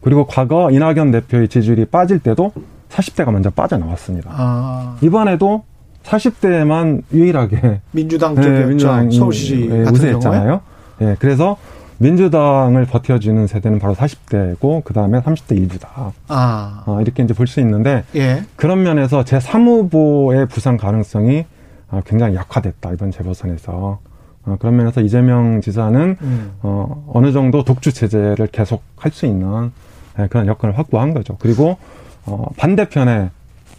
그리고 0.01 0.25
과거 0.25 0.71
이낙연 0.71 1.11
대표의 1.11 1.47
지지율이 1.47 1.85
빠질 1.85 2.19
때도 2.19 2.53
40대가 2.89 3.31
먼저 3.31 3.49
빠져나왔습니다. 3.49 4.31
아. 4.33 4.97
이번에도 5.01 5.63
40대만 6.03 7.03
유일하게 7.13 7.81
민주당 7.91 8.35
네, 8.35 8.41
쪽이었죠. 8.41 8.67
민주당이 8.67 9.15
서울시 9.15 9.69
예. 9.71 9.81
우세했잖아요. 9.83 10.61
예, 11.01 11.15
그래서 11.19 11.57
민주당을 12.01 12.85
버텨주는 12.85 13.45
세대는 13.45 13.77
바로 13.77 13.93
40대고 13.93 14.83
그 14.83 14.91
다음에 14.93 15.19
30대 15.21 15.55
일부다. 15.55 16.11
아. 16.27 16.83
어, 16.87 16.99
이렇게 16.99 17.21
이제 17.23 17.33
볼 17.35 17.45
수 17.45 17.59
있는데 17.59 18.03
예. 18.15 18.43
그런 18.55 18.81
면에서 18.81 19.23
제 19.23 19.37
3후보의 19.37 20.49
부상 20.49 20.77
가능성이 20.77 21.45
어, 21.89 22.01
굉장히 22.05 22.35
약화됐다 22.35 22.93
이번 22.93 23.11
재보선에서 23.11 23.99
어, 24.45 24.55
그런 24.59 24.77
면에서 24.77 25.01
이재명 25.01 25.61
지사는 25.61 26.17
음. 26.21 26.51
어, 26.63 27.05
어느 27.13 27.31
정도 27.31 27.63
독주 27.63 27.93
체제를 27.93 28.47
계속 28.47 28.81
할 28.97 29.11
수 29.11 29.25
있는 29.27 29.71
예, 30.19 30.27
그런 30.27 30.47
여건을 30.47 30.77
확보한 30.79 31.13
거죠. 31.13 31.37
그리고 31.39 31.77
어, 32.25 32.47
반대편에 32.57 33.29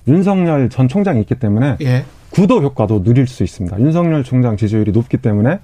윤석열 0.07 0.69
전 0.69 0.87
총장이 0.89 1.21
있기 1.23 1.35
때문에 1.37 1.77
예. 1.83 2.05
구도 2.31 2.63
효과도 2.63 3.03
누릴 3.03 3.27
수 3.27 3.43
있습니다. 3.43 3.81
윤석열 3.81 4.23
총장 4.23 4.57
지지율이 4.57 4.93
높기 4.93 5.17
때문에 5.17 5.55
이 5.55 5.59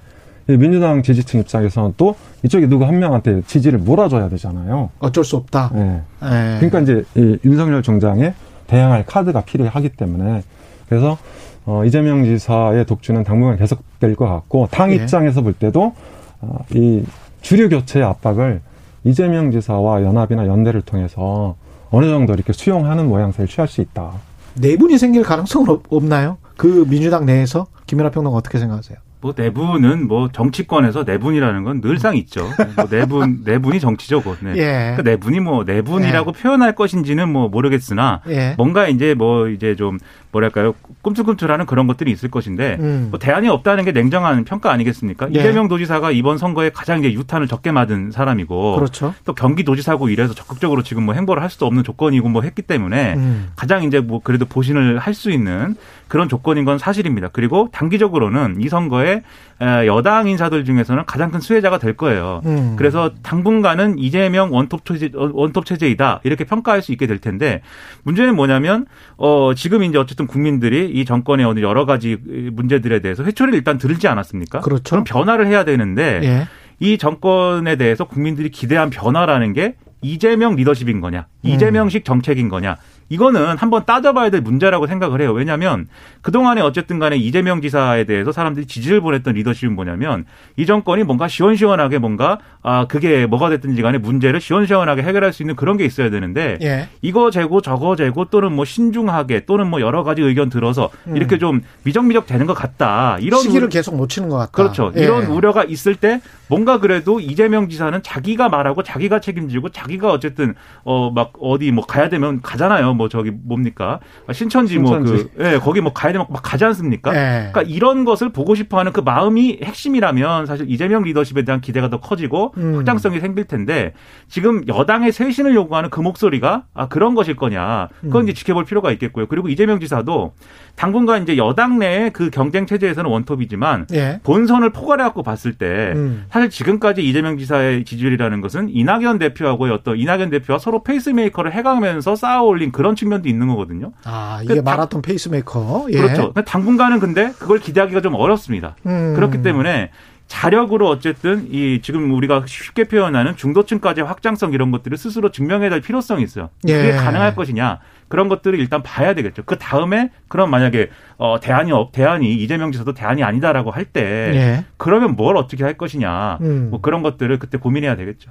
민주당 0.57 1.03
지지층 1.03 1.39
입장에서는 1.41 1.93
또 1.97 2.15
이쪽에 2.43 2.67
누구 2.67 2.85
한 2.85 2.97
명한테 2.99 3.41
지지를 3.45 3.79
몰아줘야 3.79 4.29
되잖아요. 4.29 4.89
어쩔 4.99 5.23
수 5.23 5.35
없다. 5.35 5.71
예. 5.75 6.01
예. 6.23 6.57
그러니까 6.59 6.79
이제 6.79 7.03
이 7.15 7.37
윤석열 7.45 7.83
총장의 7.83 8.33
대항할 8.67 9.05
카드가 9.05 9.41
필요하기 9.41 9.89
때문에 9.89 10.43
그래서 10.87 11.17
어, 11.65 11.83
이재명 11.85 12.23
지사의 12.23 12.85
독주는 12.85 13.23
당분간 13.23 13.57
계속될 13.57 14.15
것 14.15 14.25
같고 14.27 14.67
당 14.71 14.91
예. 14.91 14.95
입장에서 14.95 15.41
볼 15.41 15.53
때도 15.53 15.93
어, 16.41 16.57
이 16.73 17.03
주류 17.41 17.69
교체의 17.69 18.05
압박을 18.05 18.61
이재명 19.03 19.51
지사와 19.51 20.03
연합이나 20.03 20.47
연대를 20.47 20.81
통해서 20.81 21.55
어느 21.91 22.05
정도 22.07 22.33
이렇게 22.33 22.53
수용하는 22.53 23.07
모양새를 23.07 23.47
취할 23.47 23.67
수 23.67 23.81
있다. 23.81 24.11
내분이 24.55 24.97
생길 24.97 25.23
가능성은 25.23 25.69
없- 25.69 25.83
없나요? 25.93 26.37
그 26.57 26.85
민주당 26.89 27.25
내에서 27.25 27.67
김연아 27.85 28.11
평론가 28.11 28.37
어떻게 28.37 28.59
생각하세요? 28.59 28.97
뭐 29.21 29.33
내분은 29.35 30.07
뭐 30.07 30.29
정치권에서 30.31 31.03
내분이라는 31.03 31.63
건 31.63 31.81
늘상 31.81 32.15
있죠. 32.17 32.49
뭐 32.75 32.87
내분 32.89 33.41
내분이 33.45 33.79
정치죠, 33.79 34.21
곧. 34.21 34.37
네. 34.41 34.53
예. 34.57 34.93
그 34.95 35.01
내분이 35.01 35.39
뭐 35.41 35.63
내분이라고 35.63 36.31
표현할 36.31 36.73
것인지는 36.73 37.29
뭐 37.29 37.49
모르겠으나 37.49 38.21
예. 38.29 38.55
뭔가 38.57 38.87
이제 38.87 39.13
뭐 39.13 39.49
이제 39.49 39.75
좀 39.75 39.99
뭐랄까요 40.31 40.75
꿈틀꿈틀하는 41.01 41.65
그런 41.65 41.87
것들이 41.87 42.11
있을 42.11 42.29
것인데 42.29 42.77
음. 42.79 43.07
뭐 43.09 43.19
대안이 43.19 43.49
없다는 43.49 43.83
게 43.83 43.91
냉정한 43.91 44.45
평가 44.45 44.71
아니겠습니까? 44.71 45.27
예. 45.33 45.39
이재명 45.39 45.67
도지사가 45.67 46.11
이번 46.11 46.37
선거에 46.37 46.69
가장 46.69 46.99
이제 46.99 47.11
유탄을 47.13 47.47
적게 47.47 47.71
맞은 47.71 48.11
사람이고 48.11 48.75
그렇죠. 48.75 49.13
또 49.25 49.33
경기도지사고 49.33 50.09
이래서 50.09 50.33
적극적으로 50.33 50.81
지금 50.81 51.03
뭐 51.03 51.13
행보를 51.13 51.43
할 51.43 51.49
수도 51.49 51.65
없는 51.65 51.83
조건이고 51.83 52.29
뭐 52.29 52.41
했기 52.41 52.61
때문에 52.61 53.15
음. 53.15 53.49
가장 53.55 53.83
이제 53.83 53.99
뭐 53.99 54.21
그래도 54.23 54.45
보신을 54.45 54.97
할 54.97 55.19
수 55.19 55.31
있는 55.31 55.75
그런 56.09 56.27
조건인 56.27 56.65
건 56.65 56.77
사실입니다. 56.77 57.29
그리고 57.31 57.69
단기적으로는 57.71 58.57
이 58.59 58.67
선거에 58.67 59.21
에, 59.61 59.87
여당 59.87 60.27
인사들 60.27 60.65
중에서는 60.65 61.05
가장 61.05 61.31
큰 61.31 61.39
수혜자가 61.39 61.77
될 61.77 61.95
거예요. 61.95 62.41
음. 62.45 62.73
그래서 62.77 63.11
당분간은 63.23 63.99
이재명 63.99 64.51
원톱 64.51 64.83
체제 64.83 65.11
원톱 65.13 65.65
체제이다 65.65 66.21
이렇게 66.23 66.43
평가할 66.43 66.81
수 66.81 66.91
있게 66.91 67.07
될 67.07 67.19
텐데 67.19 67.61
문제는 68.03 68.35
뭐냐면 68.35 68.85
어 69.15 69.53
지금 69.55 69.83
이제 69.83 69.97
어쨌든 69.97 70.27
국민들이 70.27 70.89
이 70.89 71.05
정권의 71.05 71.45
어느 71.45 71.59
여러 71.61 71.85
가지 71.85 72.17
문제들에 72.25 72.99
대해서 72.99 73.23
회초리를 73.23 73.57
일단 73.57 73.77
들지 73.77 74.07
않았습니까? 74.07 74.61
그렇죠. 74.61 74.89
그럼 74.89 75.03
변화를 75.03 75.47
해야 75.47 75.63
되는데 75.63 76.21
예. 76.23 76.47
이 76.79 76.97
정권에 76.97 77.75
대해서 77.75 78.05
국민들이 78.05 78.49
기대한 78.49 78.89
변화라는 78.89 79.53
게 79.53 79.75
이재명 80.01 80.55
리더십인 80.55 81.01
거냐, 81.01 81.27
음. 81.45 81.49
이재명식 81.49 82.05
정책인 82.05 82.47
거냐, 82.47 82.77
이거는 83.09 83.57
한번 83.57 83.85
따져봐야 83.85 84.29
될 84.29 84.41
문제라고 84.41 84.87
생각을 84.87 85.21
해요. 85.21 85.31
왜냐하면 85.33 85.87
그동안에 86.21 86.61
어쨌든 86.61 86.99
간에 86.99 87.17
이재명 87.17 87.61
지사에 87.61 88.03
대해서 88.03 88.31
사람들이 88.31 88.65
지지를 88.67 89.01
보냈던 89.01 89.33
리더십은 89.33 89.73
뭐냐면 89.75 90.25
이 90.57 90.65
정권이 90.65 91.03
뭔가 91.03 91.27
시원시원하게 91.27 91.97
뭔가 91.97 92.39
아 92.61 92.85
그게 92.87 93.25
뭐가 93.25 93.49
됐든지 93.49 93.81
간에 93.81 93.97
문제를 93.97 94.39
시원시원하게 94.41 95.01
해결할 95.03 95.33
수 95.33 95.43
있는 95.43 95.55
그런 95.55 95.77
게 95.77 95.85
있어야 95.85 96.09
되는데 96.09 96.57
예. 96.61 96.89
이거 97.01 97.31
재고 97.31 97.61
저거 97.61 97.95
재고 97.95 98.25
또는 98.25 98.51
뭐 98.53 98.65
신중하게 98.65 99.45
또는 99.45 99.67
뭐 99.67 99.81
여러 99.81 100.03
가지 100.03 100.21
의견 100.21 100.49
들어서 100.49 100.89
이렇게 101.07 101.37
좀 101.37 101.61
미적미적 101.83 102.27
되는 102.27 102.45
것 102.45 102.53
같다. 102.53 103.17
이런 103.21 103.39
음. 103.39 103.43
시기를 103.43 103.61
우려- 103.63 103.69
계속 103.69 103.95
놓치는 103.95 104.29
것 104.29 104.37
같다. 104.37 104.51
그렇죠. 104.51 104.91
예. 104.95 105.03
이런 105.03 105.25
우려가 105.25 105.63
있을 105.63 105.95
때 105.95 106.21
뭔가 106.47 106.79
그래도 106.79 107.19
이재명 107.19 107.69
지사는 107.69 108.01
자기가 108.03 108.49
말하고 108.49 108.83
자기가 108.83 109.19
책임지고 109.19 109.69
자기가 109.69 110.11
어쨌든 110.11 110.53
어 110.83 111.09
막 111.09 111.31
어디 111.41 111.71
뭐 111.71 111.85
가야 111.85 112.07
되면 112.09 112.39
가잖아요. 112.41 112.93
뭐 112.99 113.07
저기 113.07 113.31
뭡니까 113.31 114.01
신천지, 114.33 114.77
뭐 114.77 114.99
신천지. 114.99 115.29
그 115.35 115.45
예, 115.45 115.57
거기 115.57 115.79
뭐 115.79 115.93
가야 115.93 116.11
되면 116.11 116.27
막 116.29 116.41
가지 116.43 116.65
않습니까? 116.65 117.11
예. 117.15 117.49
그러니까 117.51 117.61
이런 117.61 118.03
것을 118.03 118.29
보고 118.29 118.55
싶어하는 118.55 118.91
그 118.91 118.99
마음이 118.99 119.59
핵심이라면 119.63 120.45
사실 120.45 120.69
이재명 120.69 121.03
리더십에 121.03 121.43
대한 121.43 121.61
기대가 121.61 121.89
더 121.89 122.01
커지고 122.01 122.53
음. 122.57 122.75
확장성이 122.75 123.21
생길 123.21 123.45
텐데 123.45 123.93
지금 124.27 124.67
여당의 124.67 125.13
쇄신을 125.13 125.55
요구하는 125.55 125.89
그 125.89 126.01
목소리가 126.01 126.65
아 126.73 126.87
그런 126.89 127.15
것일 127.15 127.37
거냐 127.37 127.87
그건 128.01 128.23
음. 128.23 128.29
이제 128.29 128.33
지켜볼 128.33 128.65
필요가 128.65 128.91
있겠고요. 128.91 129.27
그리고 129.27 129.47
이재명 129.47 129.79
지사도 129.79 130.33
당분간 130.75 131.23
이제 131.23 131.37
여당 131.37 131.79
내의 131.79 132.11
그 132.11 132.29
경쟁 132.29 132.65
체제에서는 132.65 133.09
원톱이지만 133.09 133.87
예. 133.93 134.19
본선을 134.23 134.71
포괄해 134.71 135.03
갖고 135.03 135.23
봤을 135.23 135.53
때 135.53 135.93
음. 135.95 136.25
사실 136.29 136.49
지금까지 136.49 137.07
이재명 137.07 137.37
지사의 137.37 137.85
지지율이라는 137.85 138.41
것은 138.41 138.69
이낙연 138.69 139.19
대표하고의 139.19 139.71
어떤 139.71 139.97
이낙연 139.97 140.29
대표와 140.31 140.59
서로 140.59 140.83
페이스메이커를 140.83 141.53
해가면서 141.53 142.15
쌓아올린 142.15 142.71
그런 142.71 142.88
측면도 142.95 143.27
있는 143.29 143.47
거거든요. 143.47 143.91
아, 144.03 144.39
이게 144.43 144.55
그 144.55 144.63
당- 144.63 144.73
마라톤 144.75 145.01
페이스메이커. 145.01 145.87
예. 145.91 145.97
그렇죠. 145.97 146.33
당분간은 146.33 146.99
근데 146.99 147.31
그걸 147.39 147.59
기대하기가 147.59 148.01
좀 148.01 148.15
어렵습니다. 148.15 148.75
음. 148.85 149.13
그렇기 149.15 149.41
때문에 149.41 149.91
자력으로 150.27 150.87
어쨌든 150.87 151.47
이 151.51 151.81
지금 151.81 152.13
우리가 152.13 152.43
쉽게 152.45 152.83
표현하는 152.83 153.35
중도층까지의 153.35 154.05
확장성 154.05 154.53
이런 154.53 154.69
것들을 154.69 154.95
스스로 154.95 155.31
증명해야 155.31 155.71
될 155.71 155.81
필요성이 155.81 156.21
있어요. 156.21 156.49
그게 156.61 156.89
예. 156.89 156.91
가능할 156.91 157.33
것이냐 157.33 157.79
그런 158.09 158.29
것들을 158.29 158.59
일단 158.59 158.83
봐야 158.83 159.15
되겠죠. 159.15 159.41
그 159.45 159.57
다음에 159.57 160.11
그럼 160.27 160.51
만약에 160.51 160.89
어 161.17 161.39
대안이 161.39 161.71
없 161.71 161.91
대안이 161.93 162.31
이재명 162.35 162.71
지사도 162.71 162.93
대안이 162.93 163.23
아니다라고 163.23 163.71
할때 163.71 164.01
예. 164.35 164.65
그러면 164.77 165.15
뭘 165.15 165.35
어떻게 165.35 165.63
할 165.63 165.73
것이냐 165.73 166.37
음. 166.41 166.67
뭐 166.69 166.79
그런 166.79 167.01
것들을 167.01 167.39
그때 167.39 167.57
고민해야 167.57 167.95
되겠죠. 167.95 168.29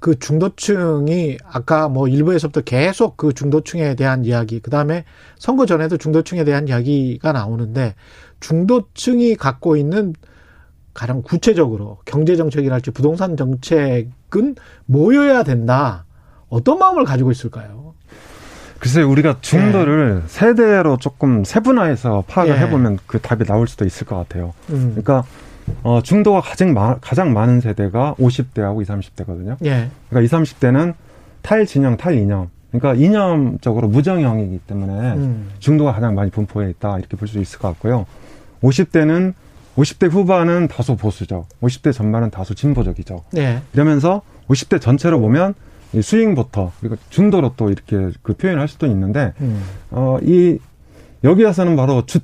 그 0.00 0.18
중도층이 0.18 1.38
아까 1.44 1.88
뭐 1.88 2.08
일부에서부터 2.08 2.60
계속 2.62 3.16
그 3.16 3.32
중도층에 3.32 3.94
대한 3.94 4.24
이야기, 4.24 4.60
그 4.60 4.70
다음에 4.70 5.04
선거 5.38 5.66
전에도 5.66 5.96
중도층에 5.96 6.44
대한 6.44 6.68
이야기가 6.68 7.32
나오는데 7.32 7.94
중도층이 8.40 9.36
갖고 9.36 9.76
있는 9.76 10.14
가장 10.94 11.22
구체적으로 11.22 11.98
경제 12.04 12.36
정책이랄지 12.36 12.90
부동산 12.92 13.36
정책은 13.36 14.54
뭐여야 14.86 15.42
된다. 15.42 16.06
어떤 16.48 16.78
마음을 16.78 17.04
가지고 17.04 17.30
있을까요? 17.30 17.94
글쎄 18.78 19.02
우리가 19.02 19.38
중도를 19.40 20.22
세대로 20.26 20.96
조금 20.96 21.44
세분화해서 21.44 22.24
파악을 22.26 22.54
예. 22.54 22.58
해보면 22.60 22.98
그 23.06 23.20
답이 23.20 23.44
나올 23.44 23.66
수도 23.66 23.84
있을 23.84 24.06
것 24.06 24.16
같아요. 24.16 24.52
음. 24.70 24.90
그러니까 24.90 25.24
어, 25.82 26.00
중도가 26.02 26.40
가장, 26.40 26.74
마- 26.74 26.98
가장 27.00 27.32
많은 27.32 27.60
세대가 27.60 28.14
50대하고 28.18 28.82
20, 28.82 29.14
30대거든요. 29.16 29.56
예. 29.64 29.88
그러니까 30.08 30.38
20, 30.38 30.58
30대는 30.60 30.94
탈진영, 31.42 31.96
탈이념. 31.96 32.50
그러니까 32.72 32.94
이념적으로 33.02 33.88
무정형이기 33.88 34.58
때문에 34.66 34.92
음. 35.14 35.50
중도가 35.60 35.92
가장 35.92 36.14
많이 36.14 36.30
분포해 36.30 36.68
있다 36.70 36.98
이렇게 36.98 37.16
볼 37.16 37.28
수 37.28 37.38
있을 37.38 37.58
것 37.58 37.68
같고요. 37.68 38.06
50대는 38.62 39.32
50대 39.76 40.10
후반은 40.10 40.68
다소 40.68 40.96
보수적, 40.96 41.48
50대 41.60 41.92
전반은 41.92 42.30
다소 42.30 42.54
진보적이죠. 42.54 43.24
예. 43.36 43.60
이러면서 43.74 44.22
50대 44.48 44.80
전체로 44.80 45.20
보면 45.20 45.54
이 45.92 46.02
스윙부터 46.02 46.72
그리고 46.80 46.96
중도로 47.10 47.52
또 47.56 47.70
이렇게 47.70 48.10
그 48.22 48.34
표현을 48.34 48.60
할 48.60 48.68
수도 48.68 48.86
있는데 48.86 49.32
음. 49.40 49.62
어, 49.90 50.18
이, 50.22 50.58
여기 51.24 51.44
에서는 51.44 51.76
바로 51.76 52.04
주, 52.06 52.18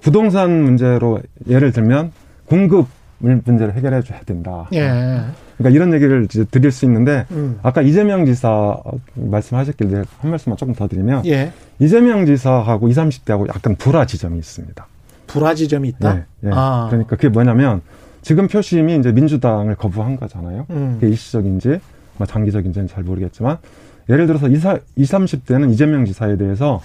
부동산 0.00 0.62
문제로 0.62 1.20
예를 1.48 1.72
들면 1.72 2.12
공급 2.46 2.86
문제를 3.18 3.74
해결해 3.74 4.02
줘야 4.02 4.20
된다. 4.20 4.68
예. 4.72 4.88
그러니까 5.56 5.70
이런 5.70 5.92
얘기를 5.94 6.24
이제 6.24 6.44
드릴 6.44 6.72
수 6.72 6.84
있는데 6.86 7.24
음. 7.30 7.58
아까 7.62 7.82
이재명 7.82 8.24
지사 8.26 8.76
말씀하셨길래 9.14 10.02
한 10.18 10.30
말씀만 10.30 10.56
조금 10.56 10.74
더 10.74 10.88
드리면 10.88 11.24
예. 11.26 11.52
이재명 11.78 12.26
지사하고 12.26 12.88
20, 12.88 13.02
30대하고 13.04 13.48
약간 13.48 13.76
불화 13.76 14.06
지점이 14.06 14.38
있습니다. 14.38 14.86
불화 15.28 15.54
지점이 15.54 15.88
있다. 15.90 16.14
네, 16.14 16.24
네. 16.40 16.50
아. 16.52 16.88
그러니까 16.90 17.16
그게 17.16 17.28
뭐냐면 17.28 17.80
지금 18.22 18.48
표심이 18.48 18.96
이제 18.96 19.12
민주당을 19.12 19.76
거부한 19.76 20.16
거잖아요. 20.16 20.66
음. 20.70 20.96
그게 21.00 21.08
일시적인지 21.08 21.80
뭐 22.18 22.26
장기적인지는 22.26 22.88
잘 22.88 23.04
모르겠지만 23.04 23.58
예를 24.08 24.26
들어서 24.26 24.48
20, 24.48 24.82
20, 24.96 25.14
30대는 25.14 25.72
이재명 25.72 26.04
지사에 26.04 26.36
대해서 26.36 26.82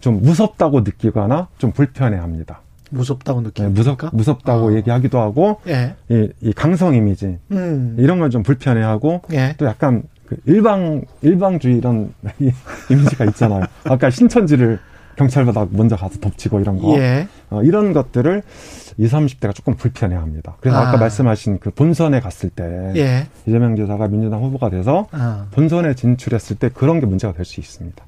좀 0.00 0.20
무섭다고 0.22 0.80
느끼거나 0.80 1.48
좀 1.58 1.72
불편해합니다. 1.72 2.60
무섭다고 2.90 3.40
네, 3.40 3.46
느낍니까? 3.48 3.70
무섭, 3.74 3.98
무섭다고 4.16 4.70
아. 4.70 4.74
얘기하기도 4.74 5.18
하고 5.20 5.60
예. 5.68 5.94
이, 6.08 6.28
이 6.40 6.52
강성 6.52 6.94
이미지 6.94 7.38
음. 7.50 7.96
이런 7.98 8.18
걸 8.18 8.30
좀 8.30 8.42
불편해하고 8.42 9.22
예. 9.32 9.54
또 9.58 9.66
약간 9.66 10.02
그 10.26 10.36
일방 10.46 11.02
일방주의 11.22 11.76
이런 11.78 12.12
이- 12.40 12.50
이미지가 12.90 13.24
있잖아요. 13.26 13.64
아까 13.84 14.10
신천지를 14.10 14.78
경찰보다 15.16 15.68
먼저 15.70 15.94
가서 15.96 16.18
덮치고 16.18 16.58
이런 16.60 16.78
거 16.80 16.96
예. 16.98 17.28
어, 17.50 17.62
이런 17.62 17.92
것들을 17.92 18.42
20, 18.98 19.12
30대가 19.12 19.54
조금 19.54 19.74
불편해합니다. 19.74 20.56
그래서 20.60 20.78
아. 20.78 20.88
아. 20.88 20.92
까 20.92 20.96
말씀하신 20.98 21.58
그 21.60 21.70
본선에 21.70 22.18
갔을 22.20 22.50
때 22.50 22.92
예. 22.96 23.26
이재명 23.46 23.76
지사가 23.76 24.08
민주당 24.08 24.42
후보가 24.42 24.70
돼서 24.70 25.06
아. 25.12 25.46
본선에 25.52 25.94
진출했을 25.94 26.56
때 26.56 26.68
그런 26.68 26.98
게 27.00 27.06
문제가 27.06 27.32
될 27.32 27.44
수 27.44 27.60
있습니다. 27.60 28.04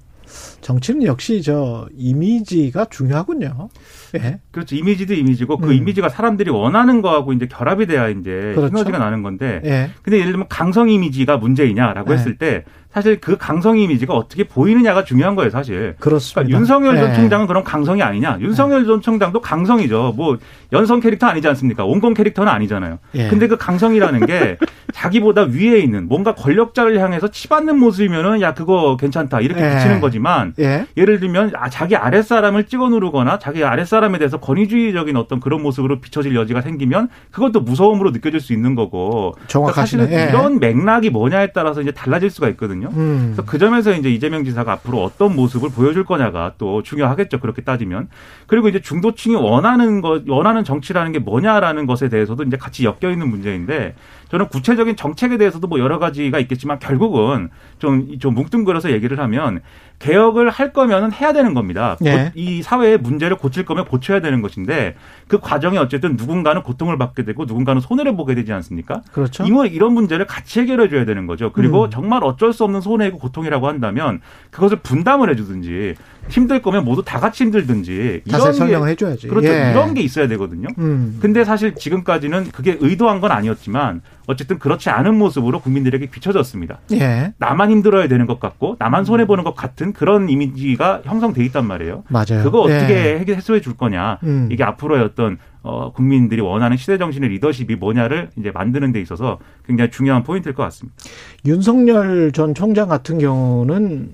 정치는 0.61 1.05
역시 1.05 1.43
저 1.43 1.89
이미지가 1.97 2.87
중요하군요. 2.87 3.69
예. 4.17 4.41
그렇죠. 4.51 4.75
이미지도 4.77 5.15
이미지고 5.15 5.59
그 5.59 5.69
음. 5.69 5.73
이미지가 5.73 6.09
사람들이 6.09 6.51
원하는 6.51 7.03
거하고 7.03 7.33
이제 7.33 7.47
결합이 7.47 7.87
돼야 7.87 8.09
이제 8.09 8.53
그렇죠. 8.55 8.69
시너지가 8.69 8.99
나는 8.99 9.23
건데. 9.23 9.61
예. 9.65 9.91
근데 10.03 10.19
예를 10.19 10.33
들면 10.33 10.49
강성 10.49 10.89
이미지가 10.89 11.37
문제이냐라고 11.37 12.11
네. 12.11 12.19
했을 12.19 12.37
때 12.39 12.65
사실 12.97 13.21
그 13.21 13.37
강성 13.37 13.77
이미지가 13.77 14.15
어떻게 14.15 14.45
보이느냐가 14.45 15.05
중요한 15.05 15.35
거예요, 15.35 15.51
사실. 15.51 15.97
그렇습니다. 15.99 16.41
그러니까 16.41 16.59
윤석열 16.59 16.97
전 16.97 17.11
예. 17.11 17.15
총장은 17.15 17.47
그런 17.47 17.63
강성이 17.63 18.03
아니냐? 18.03 18.39
윤석열 18.41 18.87
전 18.87 19.03
총장도 19.03 19.43
강성이죠. 19.43 20.15
뭐 20.17 20.39
연성 20.73 21.01
캐릭터 21.01 21.27
아니지 21.27 21.47
않습니까? 21.49 21.85
온건 21.85 22.15
캐릭터는 22.15 22.51
아니잖아요. 22.51 22.99
예. 23.17 23.29
근데 23.29 23.49
그 23.49 23.59
강성이라는 23.59 24.25
게 24.25 24.57
자기보다 24.95 25.43
위에 25.43 25.79
있는 25.79 26.09
뭔가 26.09 26.35
권력자를 26.35 26.99
향해서 26.99 27.29
치받는 27.29 27.79
모습이면은 27.79 28.41
야 28.41 28.55
그거 28.55 28.97
괜찮다 28.97 29.41
이렇게 29.43 29.63
예. 29.63 29.75
비치는 29.75 30.01
거지만 30.01 30.55
예. 30.59 30.87
예를 30.97 31.21
들면 31.21 31.53
아, 31.55 31.69
자기 31.69 31.97
아랫사람을 31.97 32.65
찍어 32.65 32.89
누르거나 32.89 33.39
자기 33.39 33.63
아랫사람에 33.63 34.17
대해서 34.17 34.39
권위주의적인 34.39 35.17
어떤 35.17 35.41
그런 35.41 35.61
모습으로 35.63 36.01
비춰질 36.01 36.35
여지가 36.35 36.63
생기면 36.63 37.11
그것도 37.31 37.61
무서움으로 37.61 38.13
느껴질 38.13 38.41
수 38.41 38.55
있는 38.55 38.75
거고 38.75 39.33
그러니까 39.33 39.49
정확하시네. 39.49 40.03
사실은 40.05 40.19
예. 40.19 40.31
이런 40.31 40.59
맥락이 40.61 41.11
뭐냐에 41.11 41.49
따라서 41.53 41.83
이제 41.83 41.91
달라질 41.91 42.31
수가 42.31 42.49
있거든요. 42.51 42.86
거거든요. 42.87 43.03
음. 43.03 43.33
그래서 43.35 43.45
그 43.45 43.59
점에서 43.59 43.93
이제 43.93 44.11
이재명 44.11 44.45
지사가 44.45 44.73
앞으로 44.73 45.03
어떤 45.03 45.35
모습을 45.37 45.71
보여줄 45.71 46.05
거냐가 46.05 46.55
또 46.59 46.83
중요하겠죠. 46.83 47.41
그렇게 47.41 47.63
따지면. 47.63 48.09
그리고 48.47 48.69
이제 48.69 48.81
중도층이 48.81 49.35
원하는 49.37 50.01
것, 50.01 50.23
원하는 50.29 50.65
정치라는 50.65 51.13
게 51.13 51.19
뭐냐라는 51.19 51.87
것에 51.87 52.09
대해서도 52.09 52.45
이제 52.45 52.57
같이 52.57 52.85
엮여 52.85 53.11
있는 53.11 53.29
문제인데 53.29 53.95
저는 54.31 54.49
구체적인 54.49 54.97
정책에 54.97 55.37
대해서도 55.39 55.67
뭐 55.69 55.79
여러 55.79 55.99
가지가 55.99 56.39
있겠지만 56.41 56.79
결국은 56.79 57.49
좀, 57.79 58.19
좀 58.19 58.35
뭉뚱그려서 58.35 58.91
얘기를 58.91 59.19
하면 59.21 59.61
개혁을 59.99 60.51
할 60.51 60.73
거면은 60.73 61.11
해야 61.13 61.33
되는 61.33 61.55
겁니다. 61.55 61.97
예. 62.05 62.13
고- 62.13 62.31
이 62.35 62.63
사회의 62.63 62.99
문제를 62.99 63.37
고칠 63.39 63.65
거면 63.65 63.87
고쳐야 63.87 64.21
되는 64.21 64.43
것인데 64.43 64.95
그 65.27 65.39
과정에 65.39 65.79
어쨌든 65.79 66.17
누군가는 66.17 66.63
고통을 66.63 66.99
받게 66.99 67.25
되고 67.25 67.45
누군가는 67.47 67.81
손해를 67.81 68.15
보게 68.17 68.35
되지 68.35 68.53
않습니까? 68.53 69.03
그렇죠. 69.13 69.45
이런 69.45 69.67
이런 69.69 69.93
문제를 69.95 70.27
같이 70.27 70.61
해결해 70.61 70.89
줘야 70.91 71.05
되는 71.07 71.27
거죠. 71.27 71.51
그리고 71.53 71.85
음. 71.85 71.91
정말 71.91 72.25
어쩔 72.25 72.53
수 72.53 72.65
없는 72.65 72.81
손해고 72.83 73.19
고통이라고 73.19 73.69
한다면 73.69 74.21
그것을 74.51 74.79
분담을 74.81 75.31
해주든지 75.31 75.95
힘들 76.29 76.61
거면 76.61 76.85
모두 76.85 77.03
다 77.03 77.19
같이 77.21 77.45
힘들든지 77.45 78.23
이런 78.27 78.53
설명을 78.53 78.87
게 78.89 78.91
해줘야지. 78.93 79.29
그렇죠. 79.29 79.49
예. 79.49 79.71
이런 79.71 79.95
게 79.95 80.03
있어야 80.03 80.27
되거든요. 80.29 80.69
음. 80.79 81.19
근데 81.23 81.45
사실 81.45 81.75
지금까지는 81.75 82.51
그게 82.51 82.77
의도한 82.81 83.21
건 83.21 83.31
아니었지만 83.33 84.03
어쨌든 84.27 84.59
그렇지 84.59 84.91
않은 84.91 85.17
모습으로 85.17 85.61
국민들에게 85.61 86.07
비춰졌습니다. 86.11 86.79
예. 86.93 87.33
나만 87.39 87.71
힘들어야 87.71 88.09
되는 88.09 88.27
것 88.27 88.41
같고 88.41 88.77
나만 88.79 89.05
손해 89.05 89.27
보는 89.27 89.45
것 89.45 89.55
같은 89.55 89.93
그런 89.93 90.29
이미지가 90.29 91.03
형성돼 91.05 91.45
있단 91.47 91.67
말이에요. 91.67 92.05
맞아요. 92.09 92.43
그거 92.43 92.61
어떻게 92.63 92.95
예. 93.15 93.19
해결- 93.21 93.37
해소해 93.37 93.61
줄 93.61 93.77
거냐. 93.77 94.19
음. 94.25 94.49
이게 94.51 94.65
앞으로의 94.65 95.03
어떤 95.03 95.39
어, 95.63 95.93
국민들이 95.93 96.41
원하는 96.41 96.77
시대 96.77 96.97
정신의 96.97 97.29
리더십이 97.31 97.75
뭐냐를 97.77 98.31
이제 98.39 98.53
만드는 98.53 98.93
데 98.93 99.01
있어서 99.01 99.39
굉장히 99.67 99.91
중요한 99.91 100.23
포인트일 100.23 100.55
것 100.55 100.63
같습니다. 100.65 100.97
윤석열 101.45 102.31
전 102.33 102.55
총장 102.55 102.89
같은 102.89 103.19
경우는 103.19 104.13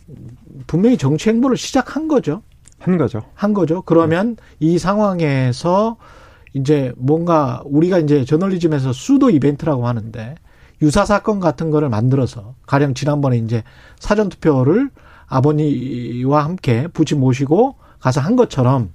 분명히 0.66 0.96
정치 0.96 1.28
행보를 1.28 1.56
시작한 1.58 2.08
거죠. 2.08 2.42
한 2.78 2.96
거죠. 2.98 3.22
한 3.34 3.52
거죠. 3.54 3.82
그러면 3.82 4.36
이 4.60 4.78
상황에서 4.78 5.96
이제 6.54 6.92
뭔가 6.96 7.62
우리가 7.64 7.98
이제 7.98 8.24
저널리즘에서 8.24 8.92
수도 8.92 9.30
이벤트라고 9.30 9.86
하는데 9.86 10.34
유사 10.82 11.04
사건 11.04 11.40
같은 11.40 11.70
거를 11.70 11.88
만들어서 11.88 12.54
가령 12.66 12.94
지난번에 12.94 13.38
이제 13.38 13.62
사전 13.98 14.28
투표를 14.28 14.90
아버지와 15.26 16.44
함께 16.44 16.88
부친 16.88 17.20
모시고 17.20 17.76
가서 18.00 18.20
한 18.20 18.36
것처럼 18.36 18.92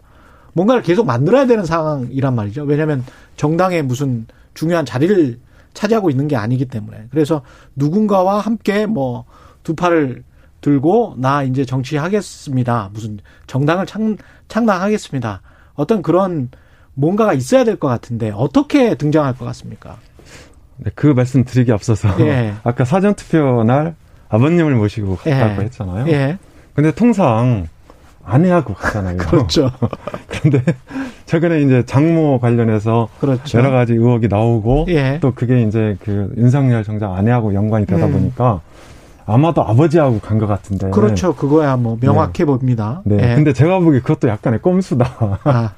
뭔가를 0.54 0.82
계속 0.82 1.06
만들어야 1.06 1.48
되는 1.48 1.65
상황이란 1.65 2.36
말이죠. 2.36 2.63
왜냐하면 2.63 3.04
정당의 3.38 3.84
무슨 3.84 4.28
중요한 4.54 4.86
자리를 4.86 5.39
차지하고 5.74 6.10
있는 6.10 6.28
게 6.28 6.36
아니기 6.36 6.65
때문에 6.65 7.08
그래서 7.12 7.41
누군가와 7.76 8.39
함께 8.39 8.86
뭐 8.86 9.26
두 9.67 9.76
팔을 9.76 10.24
들고 10.62 11.15
나 11.17 11.43
이제 11.43 11.65
정치하겠습니다. 11.65 12.91
무슨 12.93 13.20
정당을 13.48 13.86
창, 13.86 14.15
창당하겠습니다. 14.48 15.41
어떤 15.74 16.02
그런 16.02 16.50
뭔가가 16.99 17.33
있어야 17.33 17.63
될 17.63 17.77
것 17.77 17.88
같은데 17.88 18.31
어떻게 18.36 18.95
등장할 18.95 19.38
것 19.38 19.45
같습니까? 19.45 19.97
네, 20.77 20.89
그 20.95 21.07
말씀 21.07 21.43
드리기 21.45 21.71
앞서서 21.71 22.10
예. 22.21 22.53
아까 22.65 22.86
사전 22.86 23.13
투표 23.13 23.63
날 23.63 23.95
아버님을 24.29 24.75
모시고 24.75 25.17
갔다고 25.17 25.62
예. 25.62 25.65
했잖아요. 25.65 26.07
예, 26.10 26.38
근데 26.73 26.91
통상 26.91 27.67
아내하고 28.25 28.73
가잖아요. 28.73 29.17
그렇죠, 29.29 29.71
그런데 30.27 30.63
최근에 31.27 31.62
이제 31.62 31.83
장모 31.86 32.39
관련해서 32.39 33.10
그렇죠. 33.21 33.57
여러 33.60 33.69
가지 33.71 33.93
의혹이 33.93 34.27
나오고 34.27 34.86
예, 34.89 35.19
또 35.21 35.33
그게 35.36 35.62
이제 35.63 35.95
그 36.03 36.33
윤석열 36.38 36.83
정장 36.83 37.13
아내하고 37.13 37.53
연관이 37.53 37.86
되다 37.86 38.05
음. 38.07 38.12
보니까 38.13 38.62
아마도 39.27 39.62
아버지하고 39.63 40.19
간 40.19 40.39
것 40.39 40.47
같은데. 40.47 40.89
그렇죠. 40.89 41.36
그거야 41.36 41.75
뭐 41.77 41.97
명확해 42.01 42.45
봅니다. 42.45 43.01
네. 43.05 43.17
예. 43.31 43.36
근데 43.36 43.53
제가 43.53 43.79
보기 43.79 43.99
그것도 44.01 44.27
약간의 44.29 44.62
꼼수다. 44.62 45.39
아, 45.43 45.71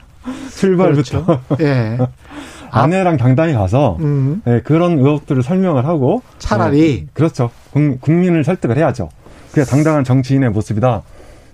출발부터 0.51 1.25
그렇죠. 1.25 1.41
예, 1.61 1.97
아내랑 2.71 3.17
당당히 3.17 3.53
가서 3.53 3.97
음, 3.99 4.41
네, 4.45 4.61
그런 4.61 4.99
의혹들을 4.99 5.41
설명을 5.43 5.85
하고 5.85 6.21
차라리 6.37 7.01
네, 7.01 7.07
그렇죠. 7.13 7.49
국- 7.71 7.99
국민을 8.01 8.43
설득을 8.43 8.77
해야죠. 8.77 9.09
그게 9.49 9.63
당당한 9.63 10.03
정치인의 10.03 10.51
모습이다. 10.51 11.01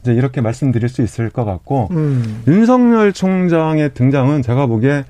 이제 0.01 0.13
이렇게 0.13 0.41
말씀드릴 0.41 0.89
수 0.89 1.01
있을 1.01 1.29
것 1.29 1.45
같고 1.45 1.87
음, 1.91 2.43
윤석열 2.47 3.13
총장의 3.13 3.93
등장은 3.93 4.41
제가 4.41 4.65
보기에 4.67 5.05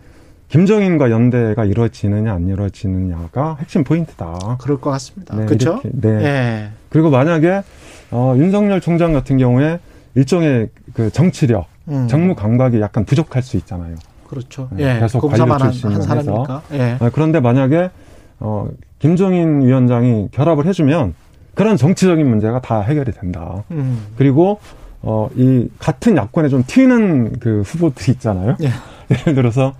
김정인과 0.49 1.09
연대가 1.09 1.65
이루어지느냐 1.65 2.31
안 2.33 2.47
이루어지느냐가 2.47 3.57
핵심 3.59 3.83
포인트다. 3.83 4.57
그럴 4.61 4.79
것 4.79 4.91
같습니다. 4.91 5.35
네, 5.35 5.45
그렇죠? 5.45 5.81
네. 5.83 6.09
예, 6.23 6.69
그리고 6.89 7.09
만약에 7.09 7.63
어, 8.11 8.35
윤석열 8.37 8.79
총장 8.79 9.11
같은 9.11 9.37
경우에 9.37 9.79
일종의 10.13 10.69
그 10.93 11.09
정치력, 11.11 11.65
음, 11.89 12.07
정무 12.07 12.35
감각이 12.35 12.79
약간 12.81 13.05
부족할 13.05 13.41
수 13.41 13.57
있잖아요. 13.57 13.95
그렇죠. 14.27 14.67
네, 14.71 14.95
예, 14.95 14.99
계속 14.99 15.27
관료 15.27 15.45
한, 15.53 15.71
출신을 15.71 15.95
한 15.95 16.01
사람이니까. 16.01 16.61
예, 16.73 16.97
아, 16.99 17.09
그런데 17.13 17.39
만약에 17.39 17.89
어, 18.39 18.67
김종인 18.99 19.61
위원장이 19.61 20.29
결합을 20.31 20.65
해주면 20.65 21.13
그런 21.53 21.77
정치적인 21.77 22.27
문제가 22.27 22.59
다 22.59 22.81
해결이 22.81 23.11
된다. 23.13 23.63
음, 23.71 23.99
그리고 24.17 24.59
어, 25.01 25.29
이 25.35 25.69
같은 25.79 26.17
야권에 26.17 26.49
좀 26.49 26.63
튀는 26.65 27.39
그 27.39 27.61
후보들이 27.61 28.13
있잖아요. 28.13 28.57
예. 28.61 28.69
예를 29.11 29.35
들어서 29.35 29.73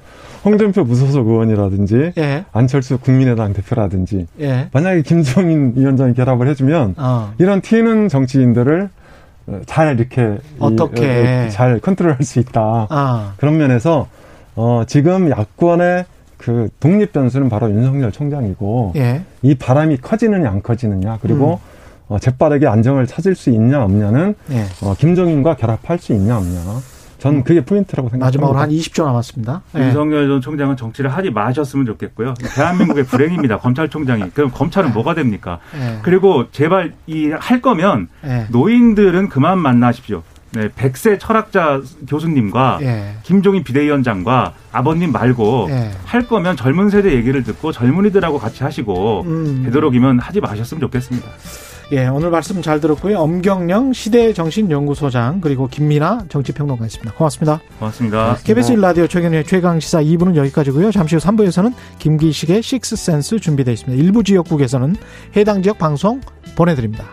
홍준표 0.46 0.84
무소속 0.84 1.28
의원이라든지 1.28 2.14
예, 2.20 2.46
안철수 2.52 3.00
국민의당 3.00 3.54
대표라든지 3.54 4.28
예, 4.40 4.70
만약에 4.72 5.02
김종인 5.02 5.74
위원장이 5.76 6.14
결합을 6.14 6.48
해주면 6.50 6.94
어, 6.98 7.34
이런 7.40 7.62
튀는 7.62 8.10
정치인들을 8.10 8.84
어, 8.84 8.90
잘 9.66 9.98
이렇게 10.00 10.22
이, 10.24 10.58
어떻게. 10.60 11.46
어, 11.48 11.50
잘 11.50 11.80
컨트롤할 11.80 12.24
수 12.24 12.40
있다. 12.40 12.88
아, 12.90 13.34
그런 13.38 13.58
면에서 13.58 14.08
어, 14.56 14.84
지금 14.88 15.30
야권의 15.30 16.06
그 16.38 16.70
독립 16.80 17.14
변수는 17.14 17.50
바로 17.50 17.70
윤석열 17.70 18.12
총장이고 18.12 18.94
예, 18.96 19.24
이 19.42 19.56
바람이 19.56 19.98
커지느냐 19.98 20.50
안 20.50 20.62
커지느냐 20.62 21.20
그리고 21.22 21.60
음. 22.10 22.14
어, 22.14 22.20
재빠르게 22.20 22.68
안정을 22.68 23.08
찾을 23.08 23.36
수 23.36 23.50
있냐 23.50 23.84
없냐는 23.84 24.36
예. 24.52 24.66
어, 24.82 24.94
김종인과 24.98 25.56
결합할 25.56 26.00
수 26.00 26.14
있냐 26.14 26.38
없냐. 26.38 26.60
전 27.26 27.44
그게 27.44 27.66
포인트라고 27.66 28.10
생각합니다. 28.10 28.26
마지막으로 28.26 28.60
한 28.60 28.70
20초 28.70 29.04
남았습니다. 29.04 29.62
예. 29.78 29.80
윤석열 29.88 30.28
전 30.28 30.42
총장은 30.42 30.78
정치를 30.78 31.12
하지 31.12 31.32
마셨으면 31.32 31.86
좋겠고요. 31.88 32.36
대한민국의 32.56 33.06
불행입니다. 33.06 33.58
검찰총장이. 33.58 34.30
그럼 34.36 34.52
검찰은 34.52 34.94
뭐가 34.94 35.16
됩니까? 35.16 35.60
예. 35.76 36.00
그리고 36.04 36.50
제발 36.52 36.94
이 37.08 37.32
할 37.40 37.62
거면 37.62 38.08
예. 38.26 38.46
노인들은 38.52 39.30
그만 39.30 39.58
만나십시오. 39.58 40.22
네, 40.52 40.70
백세 40.76 41.18
철학자 41.18 41.82
교수님과 42.08 42.78
예. 42.84 43.16
김종인 43.24 43.64
비대위원장과 43.64 44.54
아버님 44.72 45.12
말고 45.12 45.68
예. 45.72 45.92
할 46.06 46.28
거면 46.28 46.56
젊은 46.56 46.90
세대 46.92 47.12
얘기를 47.14 47.44
듣고 47.44 47.72
젊은이들하고 47.72 48.38
같이 48.38 48.64
하시고 48.64 49.24
음. 49.26 49.64
되도록이면 49.66 50.20
하지 50.20 50.40
마셨으면 50.42 50.80
좋겠습니다. 50.82 51.28
예, 51.92 52.08
오늘 52.08 52.32
말씀 52.32 52.62
잘 52.62 52.80
들었고요. 52.80 53.20
엄경영 53.20 53.94
시대정신연구소장 53.94 55.40
그리고 55.40 55.68
김민아 55.68 56.26
정치평론가였습니다. 56.30 57.14
고맙습니다. 57.14 57.62
고맙습니다. 57.78 58.38
KBS 58.44 58.74
1라디오 58.74 59.08
최경의 59.08 59.44
최강시사 59.46 60.02
2부는 60.02 60.36
여기까지고요. 60.36 60.92
잠시 60.92 61.16
후 61.16 61.22
3부에서는 61.22 61.74
김기식의 62.00 62.64
식스센스 62.64 63.40
준비되어 63.40 63.74
있습니다. 63.74 64.04
일부 64.04 64.24
지역국에서는 64.24 64.96
해당 65.36 65.62
지역 65.62 65.78
방송 65.78 66.22
보내드립니다. 66.56 67.06